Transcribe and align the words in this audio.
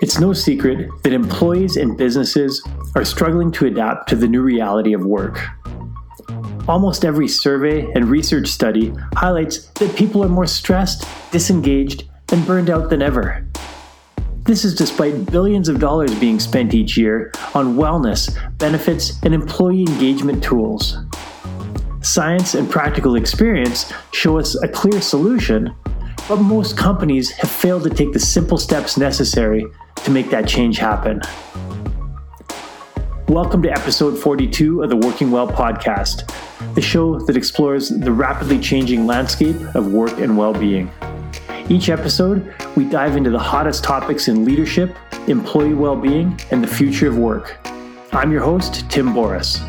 It's 0.00 0.20
no 0.20 0.32
secret 0.32 0.90
that 1.02 1.12
employees 1.12 1.76
and 1.76 1.96
businesses 1.96 2.64
are 2.94 3.04
struggling 3.04 3.50
to 3.52 3.66
adapt 3.66 4.08
to 4.10 4.16
the 4.16 4.28
new 4.28 4.42
reality 4.42 4.92
of 4.92 5.04
work. 5.04 5.44
Almost 6.68 7.04
every 7.04 7.26
survey 7.26 7.90
and 7.92 8.04
research 8.04 8.46
study 8.46 8.94
highlights 9.16 9.66
that 9.70 9.96
people 9.96 10.22
are 10.22 10.28
more 10.28 10.46
stressed, 10.46 11.04
disengaged, 11.32 12.04
and 12.30 12.46
burned 12.46 12.70
out 12.70 12.90
than 12.90 13.02
ever. 13.02 13.44
This 14.42 14.64
is 14.64 14.76
despite 14.76 15.32
billions 15.32 15.68
of 15.68 15.80
dollars 15.80 16.14
being 16.20 16.38
spent 16.38 16.74
each 16.74 16.96
year 16.96 17.32
on 17.54 17.74
wellness, 17.74 18.30
benefits, 18.56 19.20
and 19.24 19.34
employee 19.34 19.80
engagement 19.80 20.44
tools. 20.44 20.96
Science 22.02 22.54
and 22.54 22.70
practical 22.70 23.16
experience 23.16 23.92
show 24.12 24.38
us 24.38 24.54
a 24.62 24.68
clear 24.68 25.00
solution, 25.00 25.74
but 26.28 26.36
most 26.36 26.76
companies 26.76 27.30
have 27.30 27.50
failed 27.50 27.82
to 27.82 27.90
take 27.90 28.12
the 28.12 28.20
simple 28.20 28.58
steps 28.58 28.96
necessary 28.96 29.66
to 30.04 30.10
make 30.10 30.30
that 30.30 30.46
change 30.46 30.78
happen. 30.78 31.20
Welcome 33.28 33.62
to 33.62 33.70
episode 33.70 34.18
42 34.18 34.82
of 34.82 34.88
the 34.88 34.96
Working 34.96 35.30
Well 35.30 35.46
podcast, 35.46 36.26
the 36.74 36.80
show 36.80 37.18
that 37.20 37.36
explores 37.36 37.90
the 37.90 38.10
rapidly 38.10 38.58
changing 38.58 39.06
landscape 39.06 39.56
of 39.74 39.92
work 39.92 40.18
and 40.18 40.36
well 40.36 40.54
being. 40.54 40.90
Each 41.68 41.90
episode, 41.90 42.54
we 42.76 42.84
dive 42.84 43.16
into 43.16 43.30
the 43.30 43.38
hottest 43.38 43.84
topics 43.84 44.28
in 44.28 44.44
leadership, 44.44 44.96
employee 45.26 45.74
well 45.74 45.96
being, 45.96 46.40
and 46.50 46.64
the 46.64 46.68
future 46.68 47.08
of 47.08 47.18
work. 47.18 47.58
I'm 48.12 48.32
your 48.32 48.42
host, 48.42 48.88
Tim 48.90 49.12
Boris. 49.12 49.60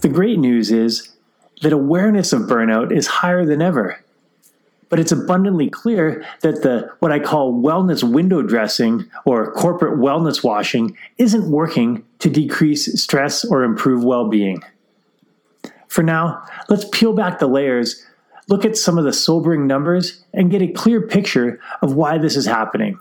The 0.00 0.10
great 0.12 0.38
news 0.38 0.70
is 0.70 1.16
that 1.62 1.72
awareness 1.72 2.32
of 2.32 2.42
burnout 2.42 2.90
is 2.90 3.06
higher 3.06 3.46
than 3.46 3.62
ever 3.62 4.03
but 4.94 5.00
it's 5.00 5.10
abundantly 5.10 5.68
clear 5.68 6.24
that 6.42 6.62
the 6.62 6.88
what 7.00 7.10
I 7.10 7.18
call 7.18 7.52
wellness 7.52 8.08
window 8.08 8.42
dressing 8.42 9.10
or 9.24 9.50
corporate 9.50 9.98
wellness 9.98 10.44
washing 10.44 10.96
isn't 11.18 11.50
working 11.50 12.04
to 12.20 12.30
decrease 12.30 13.02
stress 13.02 13.44
or 13.44 13.64
improve 13.64 14.04
well-being. 14.04 14.62
For 15.88 16.04
now, 16.04 16.46
let's 16.68 16.84
peel 16.92 17.12
back 17.12 17.40
the 17.40 17.48
layers, 17.48 18.06
look 18.46 18.64
at 18.64 18.76
some 18.76 18.96
of 18.96 19.02
the 19.02 19.12
sobering 19.12 19.66
numbers 19.66 20.22
and 20.32 20.48
get 20.48 20.62
a 20.62 20.68
clear 20.68 21.00
picture 21.00 21.58
of 21.82 21.94
why 21.94 22.16
this 22.16 22.36
is 22.36 22.46
happening. 22.46 22.96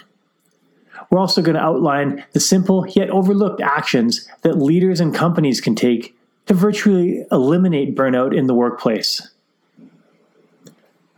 We're 1.12 1.20
also 1.20 1.44
going 1.44 1.58
to 1.58 1.62
outline 1.62 2.26
the 2.32 2.40
simple 2.40 2.88
yet 2.88 3.12
overlooked 3.12 3.62
actions 3.62 4.28
that 4.42 4.58
leaders 4.58 5.00
and 5.00 5.14
companies 5.14 5.62
can 5.62 5.76
take 5.76 6.18
to 6.48 6.56
virtually 6.56 7.28
eliminate 7.32 7.96
burnout 7.96 8.36
in 8.36 8.48
the 8.48 8.56
workplace. 8.56 9.30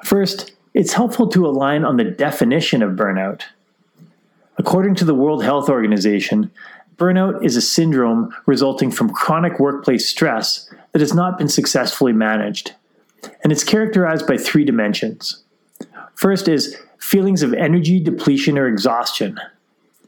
First, 0.04 0.52
it's 0.76 0.92
helpful 0.92 1.28
to 1.30 1.48
align 1.48 1.86
on 1.86 1.96
the 1.96 2.04
definition 2.04 2.84
of 2.84 2.92
burnout. 2.92 3.44
According 4.58 4.96
to 4.96 5.06
the 5.06 5.16
World 5.16 5.42
Health 5.42 5.70
Organization, 5.70 6.52
burnout 6.98 7.44
is 7.44 7.56
a 7.56 7.62
syndrome 7.62 8.36
resulting 8.46 8.92
from 8.92 9.10
chronic 9.10 9.58
workplace 9.58 10.08
stress 10.08 10.70
that 10.92 11.00
has 11.00 11.14
not 11.14 11.38
been 11.38 11.48
successfully 11.48 12.12
managed. 12.12 12.74
And 13.42 13.54
it's 13.54 13.64
characterized 13.64 14.28
by 14.28 14.38
three 14.38 14.66
dimensions. 14.66 15.44
First 16.14 16.50
is 16.50 16.78
feelings 17.00 17.42
of 17.42 17.54
energy 17.54 18.02
depletion 18.02 18.58
or 18.58 18.68
exhaustion. 18.68 19.40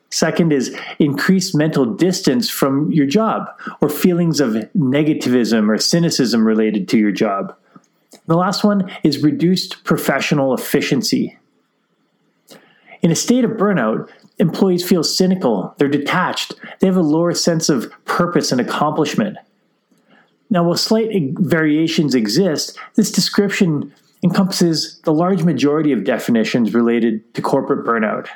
Second 0.09 0.52
is 0.52 0.77
increased 0.99 1.55
mental 1.55 1.85
distance 1.85 2.49
from 2.49 2.91
your 2.91 3.05
job 3.05 3.47
or 3.81 3.89
feelings 3.89 4.41
of 4.41 4.52
negativism 4.75 5.69
or 5.69 5.77
cynicism 5.77 6.45
related 6.45 6.89
to 6.89 6.97
your 6.97 7.11
job. 7.11 7.55
The 8.28 8.36
last 8.36 8.64
one 8.64 8.92
is 9.03 9.23
reduced 9.23 9.83
professional 9.83 10.53
efficiency. 10.53 11.38
In 13.02 13.11
a 13.11 13.16
state 13.16 13.45
of 13.45 13.52
burnout, 13.52 14.09
employees 14.38 14.88
feel 14.88 15.03
cynical, 15.03 15.73
they're 15.78 15.88
detached, 15.88 16.55
they 16.80 16.88
have 16.88 16.98
a 16.98 17.02
lower 17.02 17.33
sense 17.33 17.70
of 17.70 17.92
purpose 18.05 18.52
and 18.52 18.59
accomplishment. 18.59 19.37
Now, 20.49 20.64
while 20.64 20.77
slight 20.77 21.10
variations 21.39 22.16
exist, 22.16 22.77
this 22.95 23.11
description 23.11 23.93
encompasses 24.23 24.99
the 25.04 25.14
large 25.14 25.43
majority 25.43 25.92
of 25.92 26.04
definitions 26.04 26.73
related 26.73 27.33
to 27.36 27.42
corporate 27.42 27.86
burnout. 27.86 28.27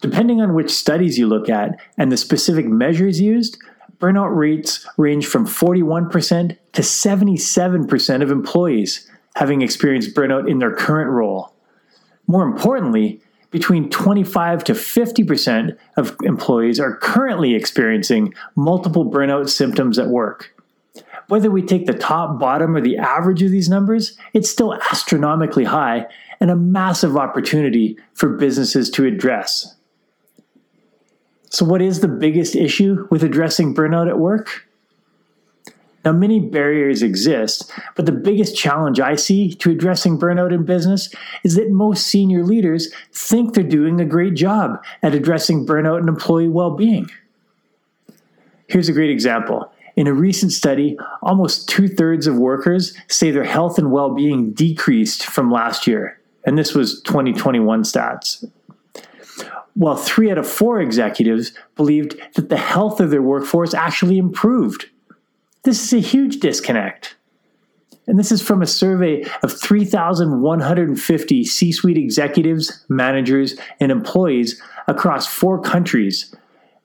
Depending 0.00 0.40
on 0.40 0.54
which 0.54 0.70
studies 0.70 1.18
you 1.18 1.26
look 1.26 1.48
at 1.48 1.78
and 1.98 2.12
the 2.12 2.16
specific 2.16 2.66
measures 2.66 3.20
used, 3.20 3.58
burnout 3.98 4.34
rates 4.36 4.86
range 4.96 5.26
from 5.26 5.46
41% 5.46 6.56
to 6.76 6.82
77% 6.82 8.22
of 8.22 8.30
employees 8.30 9.10
having 9.34 9.62
experienced 9.62 10.14
burnout 10.14 10.46
in 10.46 10.58
their 10.58 10.74
current 10.74 11.08
role. 11.08 11.54
More 12.26 12.42
importantly, 12.42 13.22
between 13.50 13.88
25 13.88 14.62
to 14.64 14.74
50% 14.74 15.74
of 15.96 16.14
employees 16.22 16.78
are 16.78 16.98
currently 16.98 17.54
experiencing 17.54 18.34
multiple 18.56 19.10
burnout 19.10 19.48
symptoms 19.48 19.98
at 19.98 20.08
work. 20.08 20.54
Whether 21.28 21.50
we 21.50 21.62
take 21.62 21.86
the 21.86 21.94
top, 21.94 22.38
bottom, 22.38 22.76
or 22.76 22.82
the 22.82 22.98
average 22.98 23.42
of 23.42 23.50
these 23.50 23.70
numbers, 23.70 24.18
it's 24.34 24.50
still 24.50 24.74
astronomically 24.74 25.64
high 25.64 26.06
and 26.40 26.50
a 26.50 26.56
massive 26.56 27.16
opportunity 27.16 27.96
for 28.12 28.28
businesses 28.28 28.90
to 28.90 29.06
address. 29.06 29.76
So, 31.48 31.64
what 31.64 31.80
is 31.80 32.00
the 32.00 32.08
biggest 32.08 32.54
issue 32.54 33.08
with 33.10 33.24
addressing 33.24 33.74
burnout 33.74 34.08
at 34.08 34.18
work? 34.18 34.65
Now, 36.06 36.12
many 36.12 36.38
barriers 36.38 37.02
exist, 37.02 37.68
but 37.96 38.06
the 38.06 38.12
biggest 38.12 38.56
challenge 38.56 39.00
I 39.00 39.16
see 39.16 39.52
to 39.54 39.72
addressing 39.72 40.20
burnout 40.20 40.52
in 40.52 40.64
business 40.64 41.12
is 41.42 41.56
that 41.56 41.72
most 41.72 42.06
senior 42.06 42.44
leaders 42.44 42.94
think 43.12 43.54
they're 43.54 43.64
doing 43.64 44.00
a 44.00 44.04
great 44.04 44.34
job 44.34 44.84
at 45.02 45.16
addressing 45.16 45.66
burnout 45.66 45.98
and 45.98 46.08
employee 46.08 46.46
well 46.46 46.70
being. 46.70 47.10
Here's 48.68 48.88
a 48.88 48.92
great 48.92 49.10
example. 49.10 49.72
In 49.96 50.06
a 50.06 50.12
recent 50.12 50.52
study, 50.52 50.96
almost 51.22 51.68
two 51.68 51.88
thirds 51.88 52.28
of 52.28 52.36
workers 52.36 52.96
say 53.08 53.32
their 53.32 53.42
health 53.42 53.76
and 53.76 53.90
well 53.90 54.14
being 54.14 54.52
decreased 54.52 55.26
from 55.26 55.50
last 55.50 55.88
year. 55.88 56.20
And 56.44 56.56
this 56.56 56.72
was 56.72 57.02
2021 57.02 57.82
stats 57.82 58.48
while 59.74 59.96
three 59.96 60.30
out 60.30 60.38
of 60.38 60.48
four 60.48 60.80
executives 60.80 61.52
believed 61.74 62.16
that 62.34 62.48
the 62.48 62.56
health 62.56 62.98
of 62.98 63.10
their 63.10 63.20
workforce 63.20 63.74
actually 63.74 64.16
improved. 64.16 64.86
This 65.66 65.82
is 65.82 65.92
a 65.94 65.98
huge 65.98 66.38
disconnect. 66.38 67.16
And 68.06 68.16
this 68.16 68.30
is 68.30 68.40
from 68.40 68.62
a 68.62 68.66
survey 68.66 69.24
of 69.42 69.52
3,150 69.52 71.44
C 71.44 71.72
suite 71.72 71.98
executives, 71.98 72.84
managers, 72.88 73.58
and 73.80 73.90
employees 73.90 74.62
across 74.86 75.26
four 75.26 75.60
countries 75.60 76.32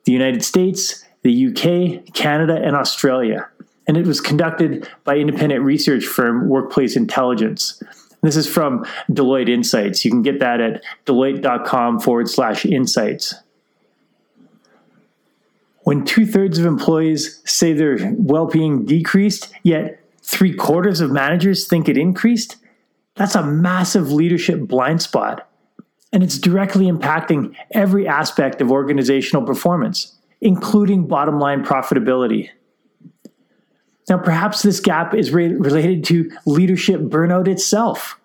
the 0.04 0.10
United 0.10 0.42
States, 0.42 1.04
the 1.22 1.46
UK, 1.46 2.12
Canada, 2.12 2.60
and 2.60 2.74
Australia. 2.74 3.48
And 3.86 3.96
it 3.96 4.04
was 4.04 4.20
conducted 4.20 4.88
by 5.04 5.16
independent 5.16 5.62
research 5.62 6.04
firm 6.04 6.48
Workplace 6.48 6.96
Intelligence. 6.96 7.80
This 8.22 8.34
is 8.34 8.48
from 8.48 8.84
Deloitte 9.08 9.48
Insights. 9.48 10.04
You 10.04 10.10
can 10.10 10.22
get 10.22 10.40
that 10.40 10.60
at 10.60 10.82
deloitte.com 11.06 12.00
forward 12.00 12.28
slash 12.28 12.66
insights. 12.66 13.32
When 15.84 16.04
two 16.04 16.26
thirds 16.26 16.58
of 16.58 16.66
employees 16.66 17.40
say 17.44 17.72
their 17.72 17.98
well 18.16 18.46
being 18.46 18.84
decreased, 18.84 19.52
yet 19.62 20.00
three 20.22 20.54
quarters 20.54 21.00
of 21.00 21.10
managers 21.10 21.66
think 21.66 21.88
it 21.88 21.98
increased, 21.98 22.56
that's 23.16 23.34
a 23.34 23.42
massive 23.42 24.12
leadership 24.12 24.60
blind 24.60 25.02
spot. 25.02 25.48
And 26.12 26.22
it's 26.22 26.38
directly 26.38 26.86
impacting 26.86 27.54
every 27.72 28.06
aspect 28.06 28.60
of 28.60 28.70
organizational 28.70 29.44
performance, 29.44 30.16
including 30.40 31.06
bottom 31.06 31.38
line 31.38 31.64
profitability. 31.64 32.50
Now, 34.08 34.18
perhaps 34.18 34.62
this 34.62 34.80
gap 34.80 35.14
is 35.14 35.32
re- 35.32 35.54
related 35.54 36.04
to 36.04 36.30
leadership 36.44 37.00
burnout 37.00 37.48
itself. 37.48 38.18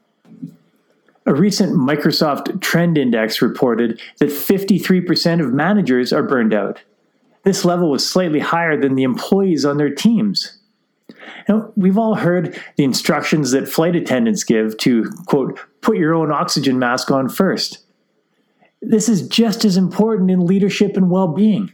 A 1.26 1.34
recent 1.34 1.74
Microsoft 1.74 2.62
Trend 2.62 2.98
Index 2.98 3.42
reported 3.42 4.02
that 4.20 4.30
53% 4.30 5.42
of 5.42 5.54
managers 5.54 6.12
are 6.14 6.24
burned 6.24 6.54
out. 6.54 6.82
This 7.48 7.64
level 7.64 7.90
was 7.90 8.06
slightly 8.06 8.42
higher 8.42 8.78
than 8.78 8.96
the 8.96 9.04
employees 9.04 9.64
on 9.64 9.78
their 9.78 9.90
teams. 9.90 10.60
Now, 11.48 11.72
we've 11.78 11.98
all 11.98 12.16
heard 12.16 12.62
the 12.76 12.84
instructions 12.84 13.52
that 13.52 13.70
flight 13.70 13.96
attendants 13.96 14.44
give 14.44 14.78
to, 14.80 15.10
quote, 15.28 15.58
put 15.80 15.96
your 15.96 16.14
own 16.14 16.30
oxygen 16.30 16.78
mask 16.78 17.10
on 17.10 17.30
first. 17.30 17.86
This 18.82 19.08
is 19.08 19.30
just 19.30 19.64
as 19.64 19.78
important 19.78 20.30
in 20.30 20.46
leadership 20.46 20.98
and 20.98 21.10
well 21.10 21.30
being. 21.30 21.72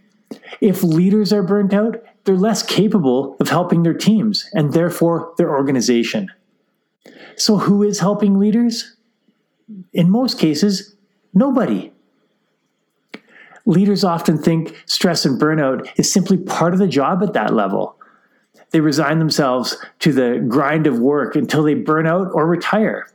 If 0.61 0.83
leaders 0.83 1.33
are 1.33 1.41
burnt 1.41 1.73
out, 1.73 2.03
they're 2.25 2.35
less 2.35 2.61
capable 2.61 3.35
of 3.39 3.49
helping 3.49 3.81
their 3.81 3.95
teams 3.95 4.47
and 4.53 4.73
therefore 4.73 5.33
their 5.39 5.49
organization. 5.49 6.29
So, 7.35 7.57
who 7.57 7.81
is 7.81 7.99
helping 7.99 8.37
leaders? 8.37 8.95
In 9.91 10.11
most 10.11 10.37
cases, 10.37 10.95
nobody. 11.33 11.91
Leaders 13.65 14.03
often 14.03 14.37
think 14.37 14.75
stress 14.85 15.25
and 15.25 15.39
burnout 15.39 15.87
is 15.97 16.11
simply 16.11 16.37
part 16.37 16.73
of 16.73 16.79
the 16.79 16.87
job 16.87 17.23
at 17.23 17.33
that 17.33 17.53
level. 17.53 17.97
They 18.71 18.81
resign 18.81 19.19
themselves 19.19 19.77
to 19.99 20.11
the 20.11 20.43
grind 20.47 20.87
of 20.87 20.99
work 20.99 21.35
until 21.35 21.63
they 21.63 21.75
burn 21.75 22.07
out 22.07 22.29
or 22.33 22.47
retire. 22.47 23.07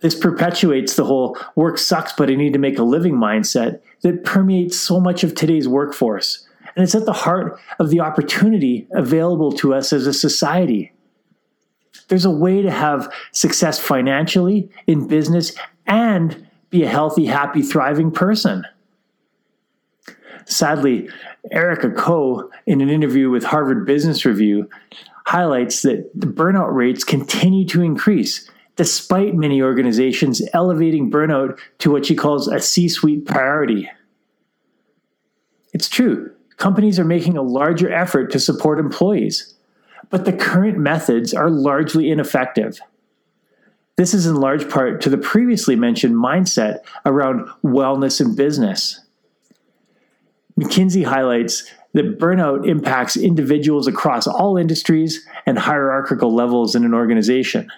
This 0.00 0.18
perpetuates 0.18 0.96
the 0.96 1.04
whole 1.04 1.38
work 1.54 1.78
sucks, 1.78 2.12
but 2.12 2.28
I 2.28 2.34
need 2.34 2.52
to 2.52 2.58
make 2.58 2.78
a 2.78 2.82
living 2.82 3.14
mindset 3.14 3.80
that 4.02 4.24
permeates 4.24 4.76
so 4.76 4.98
much 4.98 5.22
of 5.22 5.34
today's 5.34 5.68
workforce. 5.68 6.46
And 6.74 6.82
it's 6.82 6.94
at 6.94 7.06
the 7.06 7.12
heart 7.12 7.58
of 7.78 7.90
the 7.90 8.00
opportunity 8.00 8.88
available 8.92 9.52
to 9.52 9.74
us 9.74 9.92
as 9.92 10.06
a 10.06 10.12
society. 10.12 10.92
There's 12.08 12.24
a 12.24 12.30
way 12.30 12.62
to 12.62 12.70
have 12.70 13.12
success 13.30 13.78
financially, 13.78 14.68
in 14.86 15.06
business, 15.06 15.54
and 15.86 16.48
be 16.70 16.82
a 16.82 16.88
healthy, 16.88 17.26
happy, 17.26 17.62
thriving 17.62 18.10
person. 18.10 18.66
Sadly, 20.46 21.08
Erica 21.50 21.90
Ko, 21.90 22.50
in 22.66 22.80
an 22.80 22.88
interview 22.88 23.30
with 23.30 23.44
Harvard 23.44 23.86
Business 23.86 24.24
Review, 24.24 24.68
highlights 25.26 25.82
that 25.82 26.10
the 26.14 26.26
burnout 26.26 26.72
rates 26.74 27.04
continue 27.04 27.66
to 27.66 27.82
increase 27.82 28.50
despite 28.76 29.34
many 29.34 29.60
organizations 29.60 30.42
elevating 30.54 31.10
burnout 31.10 31.58
to 31.78 31.90
what 31.90 32.06
she 32.06 32.14
calls 32.14 32.48
a 32.48 32.58
C 32.58 32.88
suite 32.88 33.26
priority. 33.26 33.88
It's 35.72 35.88
true, 35.88 36.32
companies 36.56 36.98
are 36.98 37.04
making 37.04 37.36
a 37.36 37.42
larger 37.42 37.92
effort 37.92 38.30
to 38.32 38.40
support 38.40 38.78
employees, 38.78 39.54
but 40.10 40.24
the 40.24 40.32
current 40.32 40.78
methods 40.78 41.34
are 41.34 41.50
largely 41.50 42.10
ineffective. 42.10 42.80
This 43.96 44.14
is 44.14 44.26
in 44.26 44.36
large 44.36 44.68
part 44.70 45.00
to 45.02 45.10
the 45.10 45.18
previously 45.18 45.76
mentioned 45.76 46.14
mindset 46.14 46.78
around 47.04 47.48
wellness 47.62 48.20
in 48.20 48.34
business. 48.34 49.01
McKinsey 50.62 51.04
highlights 51.04 51.64
that 51.94 52.18
burnout 52.18 52.66
impacts 52.66 53.16
individuals 53.16 53.86
across 53.86 54.26
all 54.26 54.56
industries 54.56 55.26
and 55.46 55.58
hierarchical 55.58 56.34
levels 56.34 56.74
in 56.74 56.84
an 56.84 56.94
organization. 56.94 57.70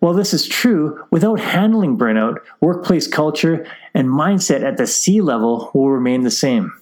While 0.00 0.14
this 0.14 0.32
is 0.32 0.46
true, 0.46 1.04
without 1.10 1.40
handling 1.40 1.98
burnout, 1.98 2.38
workplace 2.60 3.08
culture 3.08 3.66
and 3.94 4.08
mindset 4.08 4.62
at 4.62 4.76
the 4.76 4.86
C 4.86 5.20
level 5.20 5.70
will 5.74 5.90
remain 5.90 6.22
the 6.22 6.30
same. 6.30 6.72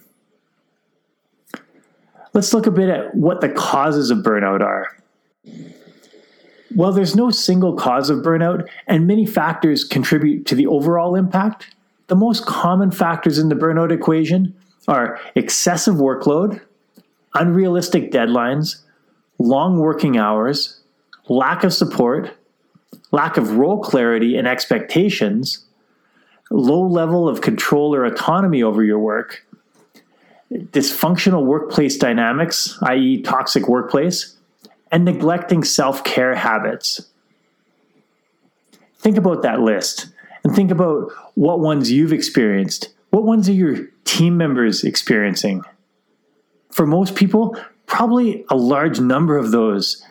Let's 2.34 2.52
look 2.52 2.67
a 2.67 2.70
bit 2.70 2.90
at 2.90 3.14
what 3.14 3.40
the 3.40 3.49
causes 3.49 4.11
of 4.11 4.19
burnout 4.19 4.61
are. 4.61 4.94
While 6.75 6.93
there's 6.93 7.17
no 7.17 7.31
single 7.31 7.75
cause 7.75 8.11
of 8.11 8.19
burnout 8.19 8.69
and 8.87 9.06
many 9.06 9.25
factors 9.25 9.82
contribute 9.82 10.44
to 10.46 10.55
the 10.55 10.67
overall 10.67 11.14
impact, 11.14 11.75
the 12.08 12.17
most 12.17 12.44
common 12.44 12.90
factors 12.90 13.38
in 13.38 13.49
the 13.49 13.55
burnout 13.55 13.90
equation 13.90 14.55
are 14.88 15.20
excessive 15.34 15.96
workload, 15.96 16.60
unrealistic 17.34 18.10
deadlines, 18.10 18.82
long 19.38 19.78
working 19.78 20.16
hours, 20.16 20.80
lack 21.28 21.64
of 21.64 21.72
support, 21.72 22.36
lack 23.10 23.36
of 23.36 23.56
role 23.56 23.80
clarity 23.80 24.36
and 24.36 24.46
expectations, 24.46 25.64
low 26.50 26.86
level 26.86 27.28
of 27.28 27.40
control 27.40 27.94
or 27.94 28.04
autonomy 28.04 28.62
over 28.62 28.82
your 28.82 28.98
work, 28.98 29.44
dysfunctional 30.52 31.44
workplace 31.44 31.96
dynamics, 31.96 32.78
i.e., 32.82 33.22
toxic 33.22 33.68
workplace, 33.68 34.36
and 34.92 35.04
neglecting 35.04 35.64
self 35.64 36.04
care 36.04 36.34
habits. 36.34 37.08
Think 38.98 39.16
about 39.16 39.42
that 39.42 39.60
list 39.60 40.08
and 40.44 40.54
think 40.54 40.70
about 40.70 41.10
what 41.34 41.60
ones 41.60 41.90
you've 41.90 42.12
experienced. 42.12 42.90
What 43.16 43.24
ones 43.24 43.48
are 43.48 43.52
your 43.52 43.86
team 44.04 44.36
members 44.36 44.84
experiencing? 44.84 45.64
For 46.70 46.86
most 46.86 47.14
people, 47.14 47.56
probably 47.86 48.44
a 48.50 48.56
large 48.56 49.00
number 49.00 49.38
of 49.38 49.52
those. 49.52 50.04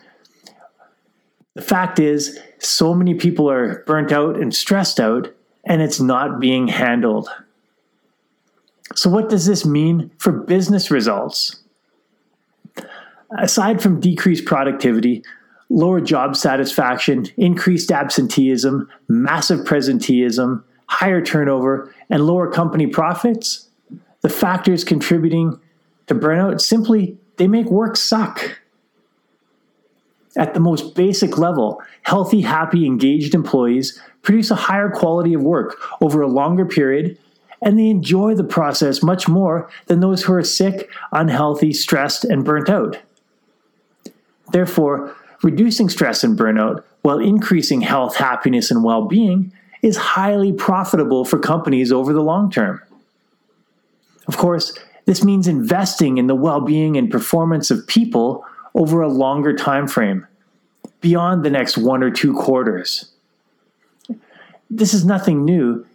The 1.54 1.62
fact 1.62 2.00
is, 2.00 2.36
so 2.58 2.94
many 2.94 3.14
people 3.14 3.48
are 3.48 3.84
burnt 3.86 4.10
out 4.10 4.34
and 4.34 4.52
stressed 4.52 4.98
out, 4.98 5.32
and 5.62 5.82
it's 5.82 6.00
not 6.00 6.40
being 6.40 6.66
handled. 6.66 7.28
So, 8.96 9.08
what 9.08 9.28
does 9.28 9.46
this 9.46 9.64
mean 9.64 10.10
for 10.18 10.32
business 10.32 10.90
results? 10.90 11.62
Aside 13.38 13.80
from 13.80 14.00
decreased 14.00 14.46
productivity, 14.46 15.22
lower 15.68 16.00
job 16.00 16.34
satisfaction, 16.34 17.26
increased 17.36 17.92
absenteeism, 17.92 18.88
massive 19.06 19.60
presenteeism, 19.60 20.64
higher 20.88 21.22
turnover, 21.22 21.94
and 22.10 22.26
lower 22.26 22.50
company 22.50 22.86
profits, 22.86 23.68
the 24.20 24.28
factors 24.28 24.84
contributing 24.84 25.58
to 26.06 26.14
burnout 26.14 26.60
simply 26.60 27.18
they 27.36 27.48
make 27.48 27.66
work 27.66 27.96
suck. 27.96 28.60
At 30.36 30.54
the 30.54 30.60
most 30.60 30.94
basic 30.94 31.38
level, 31.38 31.82
healthy, 32.02 32.42
happy, 32.42 32.86
engaged 32.86 33.34
employees 33.34 34.00
produce 34.22 34.50
a 34.50 34.56
higher 34.56 34.90
quality 34.90 35.34
of 35.34 35.42
work 35.42 35.78
over 36.00 36.20
a 36.20 36.28
longer 36.28 36.66
period 36.66 37.18
and 37.62 37.78
they 37.78 37.88
enjoy 37.88 38.34
the 38.34 38.44
process 38.44 39.02
much 39.02 39.28
more 39.28 39.68
than 39.86 40.00
those 40.00 40.22
who 40.22 40.32
are 40.34 40.44
sick, 40.44 40.90
unhealthy, 41.12 41.72
stressed, 41.72 42.24
and 42.24 42.44
burnt 42.44 42.68
out. 42.68 42.98
Therefore, 44.52 45.16
reducing 45.42 45.88
stress 45.88 46.22
and 46.22 46.38
burnout 46.38 46.84
while 47.02 47.18
increasing 47.18 47.80
health, 47.80 48.16
happiness, 48.16 48.70
and 48.70 48.84
well 48.84 49.06
being 49.06 49.52
is 49.86 49.96
highly 49.96 50.52
profitable 50.52 51.24
for 51.24 51.38
companies 51.38 51.92
over 51.92 52.12
the 52.12 52.22
long 52.22 52.50
term. 52.50 52.82
Of 54.26 54.36
course, 54.36 54.76
this 55.04 55.22
means 55.22 55.46
investing 55.46 56.18
in 56.18 56.26
the 56.26 56.34
well 56.34 56.60
being 56.60 56.96
and 56.96 57.10
performance 57.10 57.70
of 57.70 57.86
people 57.86 58.44
over 58.74 59.00
a 59.00 59.08
longer 59.08 59.54
time 59.54 59.86
frame, 59.86 60.26
beyond 61.00 61.44
the 61.44 61.50
next 61.50 61.78
one 61.78 62.02
or 62.02 62.10
two 62.10 62.34
quarters. 62.34 63.12
This 64.68 64.92
is 64.92 65.04
nothing 65.04 65.44
new 65.44 65.86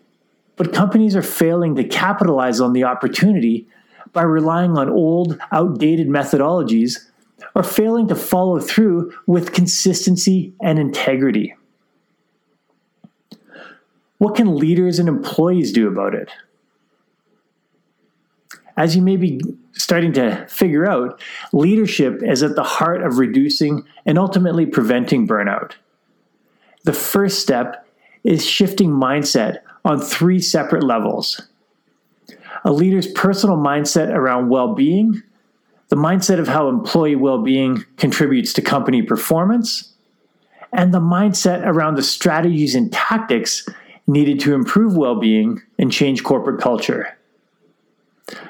but 0.55 0.73
companies 0.73 1.15
are 1.15 1.23
failing 1.23 1.75
to 1.75 1.83
capitalize 1.83 2.61
on 2.61 2.73
the 2.73 2.83
opportunity 2.83 3.67
by 4.13 4.21
relying 4.21 4.77
on 4.77 4.89
old, 4.89 5.39
outdated 5.51 6.07
methodologies 6.07 7.09
or 7.55 7.63
failing 7.63 8.07
to 8.07 8.15
follow 8.15 8.59
through 8.59 9.11
with 9.25 9.53
consistency 9.53 10.53
and 10.61 10.77
integrity. 10.77 11.55
What 14.21 14.35
can 14.35 14.56
leaders 14.56 15.00
and 15.00 15.09
employees 15.09 15.71
do 15.71 15.88
about 15.88 16.13
it? 16.13 16.29
As 18.77 18.95
you 18.95 19.01
may 19.01 19.18
be 19.18 19.41
starting 19.71 20.13
to 20.13 20.45
figure 20.47 20.88
out, 20.88 21.19
leadership 21.53 22.21
is 22.21 22.44
at 22.44 22.56
the 22.56 22.62
heart 22.62 23.01
of 23.01 23.18
reducing 23.18 23.83
and 24.06 24.19
ultimately 24.19 24.68
preventing 24.68 25.27
burnout. 25.27 25.71
The 26.83 26.94
first 26.94 27.39
step 27.39 27.88
is 28.23 28.45
shifting 28.45 28.91
mindset 28.91 29.62
on 29.83 30.00
three 30.00 30.39
separate 30.39 30.84
levels 30.84 31.41
a 32.63 32.72
leader's 32.72 33.07
personal 33.07 33.57
mindset 33.57 34.13
around 34.13 34.50
well 34.50 34.75
being, 34.75 35.24
the 35.88 35.95
mindset 35.95 36.38
of 36.38 36.48
how 36.48 36.69
employee 36.69 37.15
well 37.15 37.41
being 37.41 37.86
contributes 37.98 38.53
to 38.53 38.62
company 38.62 39.01
performance, 39.01 39.95
and 40.72 40.93
the 40.93 41.00
mindset 41.00 41.65
around 41.65 41.95
the 41.95 42.03
strategies 42.03 42.75
and 42.75 42.93
tactics 42.93 43.67
needed 44.08 44.39
to 44.41 44.53
improve 44.53 44.98
well 44.98 45.20
being 45.20 45.62
and 45.77 45.91
change 45.91 46.24
corporate 46.24 46.62
culture. 46.62 47.17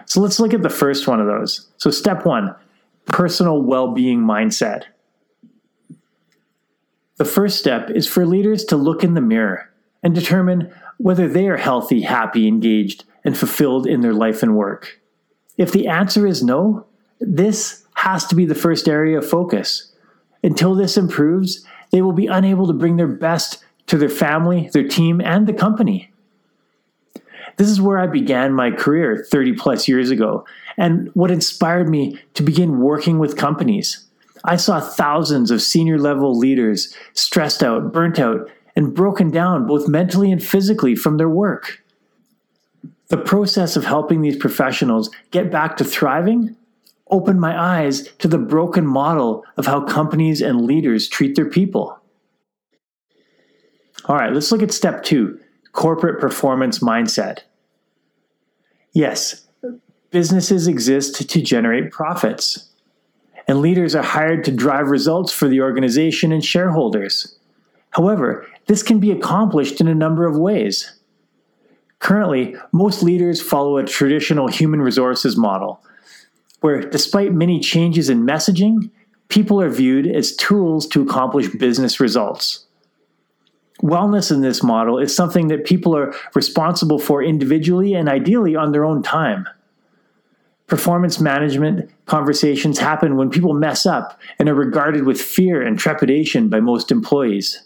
So 0.05 0.21
let's 0.21 0.39
look 0.39 0.53
at 0.53 0.61
the 0.61 0.69
first 0.69 1.07
one 1.07 1.19
of 1.19 1.27
those. 1.27 1.69
So, 1.77 1.89
step 1.89 2.25
one 2.25 2.55
personal 3.07 3.61
well 3.61 3.93
being 3.93 4.19
mindset. 4.19 4.83
The 7.17 7.25
first 7.25 7.59
step 7.59 7.89
is 7.89 8.07
for 8.07 8.25
leaders 8.25 8.65
to 8.65 8.77
look 8.77 9.03
in 9.03 9.13
the 9.13 9.21
mirror 9.21 9.69
and 10.03 10.15
determine 10.15 10.73
whether 10.97 11.27
they 11.27 11.47
are 11.47 11.57
healthy, 11.57 12.01
happy, 12.01 12.47
engaged, 12.47 13.03
and 13.23 13.37
fulfilled 13.37 13.85
in 13.87 14.01
their 14.01 14.13
life 14.13 14.41
and 14.43 14.55
work. 14.55 14.99
If 15.57 15.71
the 15.71 15.87
answer 15.87 16.25
is 16.25 16.43
no, 16.43 16.85
this 17.19 17.85
has 17.95 18.25
to 18.27 18.35
be 18.35 18.45
the 18.45 18.55
first 18.55 18.87
area 18.87 19.17
of 19.17 19.29
focus. 19.29 19.93
Until 20.43 20.73
this 20.73 20.97
improves, 20.97 21.63
they 21.91 22.01
will 22.01 22.13
be 22.13 22.27
unable 22.27 22.65
to 22.67 22.73
bring 22.73 22.95
their 22.95 23.07
best 23.07 23.63
to 23.91 23.97
their 23.97 24.07
family, 24.07 24.69
their 24.71 24.87
team, 24.87 25.19
and 25.19 25.45
the 25.45 25.53
company. 25.53 26.09
This 27.57 27.67
is 27.67 27.81
where 27.81 27.99
I 27.99 28.07
began 28.07 28.53
my 28.53 28.71
career 28.71 29.27
30 29.29 29.51
plus 29.55 29.85
years 29.85 30.09
ago, 30.09 30.45
and 30.77 31.09
what 31.13 31.29
inspired 31.29 31.89
me 31.89 32.17
to 32.35 32.41
begin 32.41 32.79
working 32.79 33.19
with 33.19 33.35
companies. 33.35 34.05
I 34.45 34.55
saw 34.55 34.79
thousands 34.79 35.51
of 35.51 35.61
senior 35.61 35.99
level 35.99 36.33
leaders 36.37 36.95
stressed 37.15 37.63
out, 37.63 37.91
burnt 37.91 38.17
out, 38.17 38.49
and 38.77 38.95
broken 38.95 39.29
down 39.29 39.67
both 39.67 39.89
mentally 39.89 40.31
and 40.31 40.41
physically 40.41 40.95
from 40.95 41.17
their 41.17 41.27
work. 41.27 41.83
The 43.09 43.17
process 43.17 43.75
of 43.75 43.83
helping 43.83 44.21
these 44.21 44.37
professionals 44.37 45.09
get 45.31 45.51
back 45.51 45.75
to 45.75 45.83
thriving 45.83 46.55
opened 47.09 47.41
my 47.41 47.61
eyes 47.61 48.03
to 48.19 48.29
the 48.29 48.37
broken 48.37 48.87
model 48.87 49.43
of 49.57 49.65
how 49.65 49.81
companies 49.81 50.41
and 50.41 50.61
leaders 50.61 51.09
treat 51.09 51.35
their 51.35 51.49
people. 51.49 52.00
All 54.05 54.15
right, 54.15 54.33
let's 54.33 54.51
look 54.51 54.63
at 54.63 54.71
step 54.71 55.03
two 55.03 55.39
corporate 55.73 56.19
performance 56.19 56.79
mindset. 56.79 57.39
Yes, 58.93 59.47
businesses 60.09 60.67
exist 60.67 61.29
to 61.29 61.41
generate 61.41 61.91
profits, 61.91 62.69
and 63.47 63.61
leaders 63.61 63.95
are 63.95 64.03
hired 64.03 64.43
to 64.45 64.51
drive 64.51 64.89
results 64.89 65.31
for 65.31 65.47
the 65.47 65.61
organization 65.61 66.31
and 66.31 66.43
shareholders. 66.43 67.37
However, 67.91 68.47
this 68.67 68.83
can 68.83 68.99
be 68.99 69.11
accomplished 69.11 69.79
in 69.79 69.87
a 69.87 69.95
number 69.95 70.25
of 70.25 70.37
ways. 70.37 70.99
Currently, 71.99 72.55
most 72.71 73.03
leaders 73.03 73.41
follow 73.41 73.77
a 73.77 73.85
traditional 73.85 74.47
human 74.47 74.81
resources 74.81 75.37
model, 75.37 75.83
where 76.61 76.81
despite 76.81 77.33
many 77.33 77.59
changes 77.59 78.09
in 78.09 78.25
messaging, 78.25 78.89
people 79.29 79.61
are 79.61 79.69
viewed 79.69 80.07
as 80.07 80.35
tools 80.35 80.87
to 80.87 81.01
accomplish 81.01 81.49
business 81.49 81.99
results. 81.99 82.65
Wellness 83.81 84.31
in 84.31 84.41
this 84.41 84.61
model 84.61 84.99
is 84.99 85.15
something 85.15 85.47
that 85.47 85.65
people 85.65 85.95
are 85.95 86.13
responsible 86.35 86.99
for 86.99 87.23
individually 87.23 87.93
and 87.93 88.07
ideally 88.07 88.55
on 88.55 88.71
their 88.71 88.85
own 88.85 89.01
time. 89.01 89.47
Performance 90.67 91.19
management 91.19 91.91
conversations 92.05 92.79
happen 92.79 93.17
when 93.17 93.29
people 93.29 93.53
mess 93.53 93.85
up 93.85 94.19
and 94.39 94.47
are 94.47 94.53
regarded 94.53 95.05
with 95.05 95.19
fear 95.19 95.61
and 95.61 95.77
trepidation 95.77 96.47
by 96.47 96.59
most 96.59 96.91
employees. 96.91 97.63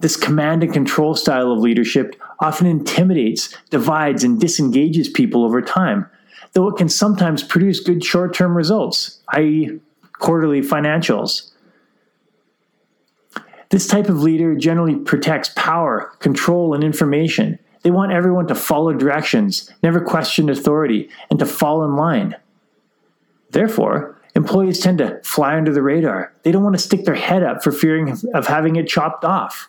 This 0.00 0.16
command 0.16 0.62
and 0.62 0.72
control 0.72 1.14
style 1.14 1.50
of 1.50 1.58
leadership 1.58 2.14
often 2.40 2.66
intimidates, 2.66 3.54
divides, 3.70 4.22
and 4.22 4.40
disengages 4.40 5.08
people 5.08 5.44
over 5.44 5.62
time, 5.62 6.08
though 6.52 6.68
it 6.68 6.76
can 6.76 6.88
sometimes 6.88 7.42
produce 7.42 7.80
good 7.80 8.04
short 8.04 8.34
term 8.34 8.56
results, 8.56 9.20
i.e., 9.30 9.80
quarterly 10.18 10.60
financials. 10.60 11.50
This 13.70 13.86
type 13.86 14.08
of 14.08 14.22
leader 14.22 14.54
generally 14.54 14.96
protects 14.96 15.50
power, 15.54 16.12
control, 16.20 16.74
and 16.74 16.82
information. 16.82 17.58
They 17.82 17.90
want 17.90 18.12
everyone 18.12 18.46
to 18.48 18.54
follow 18.54 18.92
directions, 18.92 19.70
never 19.82 20.00
question 20.00 20.48
authority, 20.48 21.10
and 21.30 21.38
to 21.38 21.46
fall 21.46 21.84
in 21.84 21.96
line. 21.96 22.34
Therefore, 23.50 24.18
employees 24.34 24.80
tend 24.80 24.98
to 24.98 25.20
fly 25.22 25.56
under 25.56 25.72
the 25.72 25.82
radar. 25.82 26.32
They 26.42 26.52
don't 26.52 26.64
want 26.64 26.76
to 26.76 26.82
stick 26.82 27.04
their 27.04 27.14
head 27.14 27.42
up 27.42 27.62
for 27.62 27.72
fearing 27.72 28.16
of 28.34 28.46
having 28.46 28.76
it 28.76 28.88
chopped 28.88 29.24
off. 29.24 29.68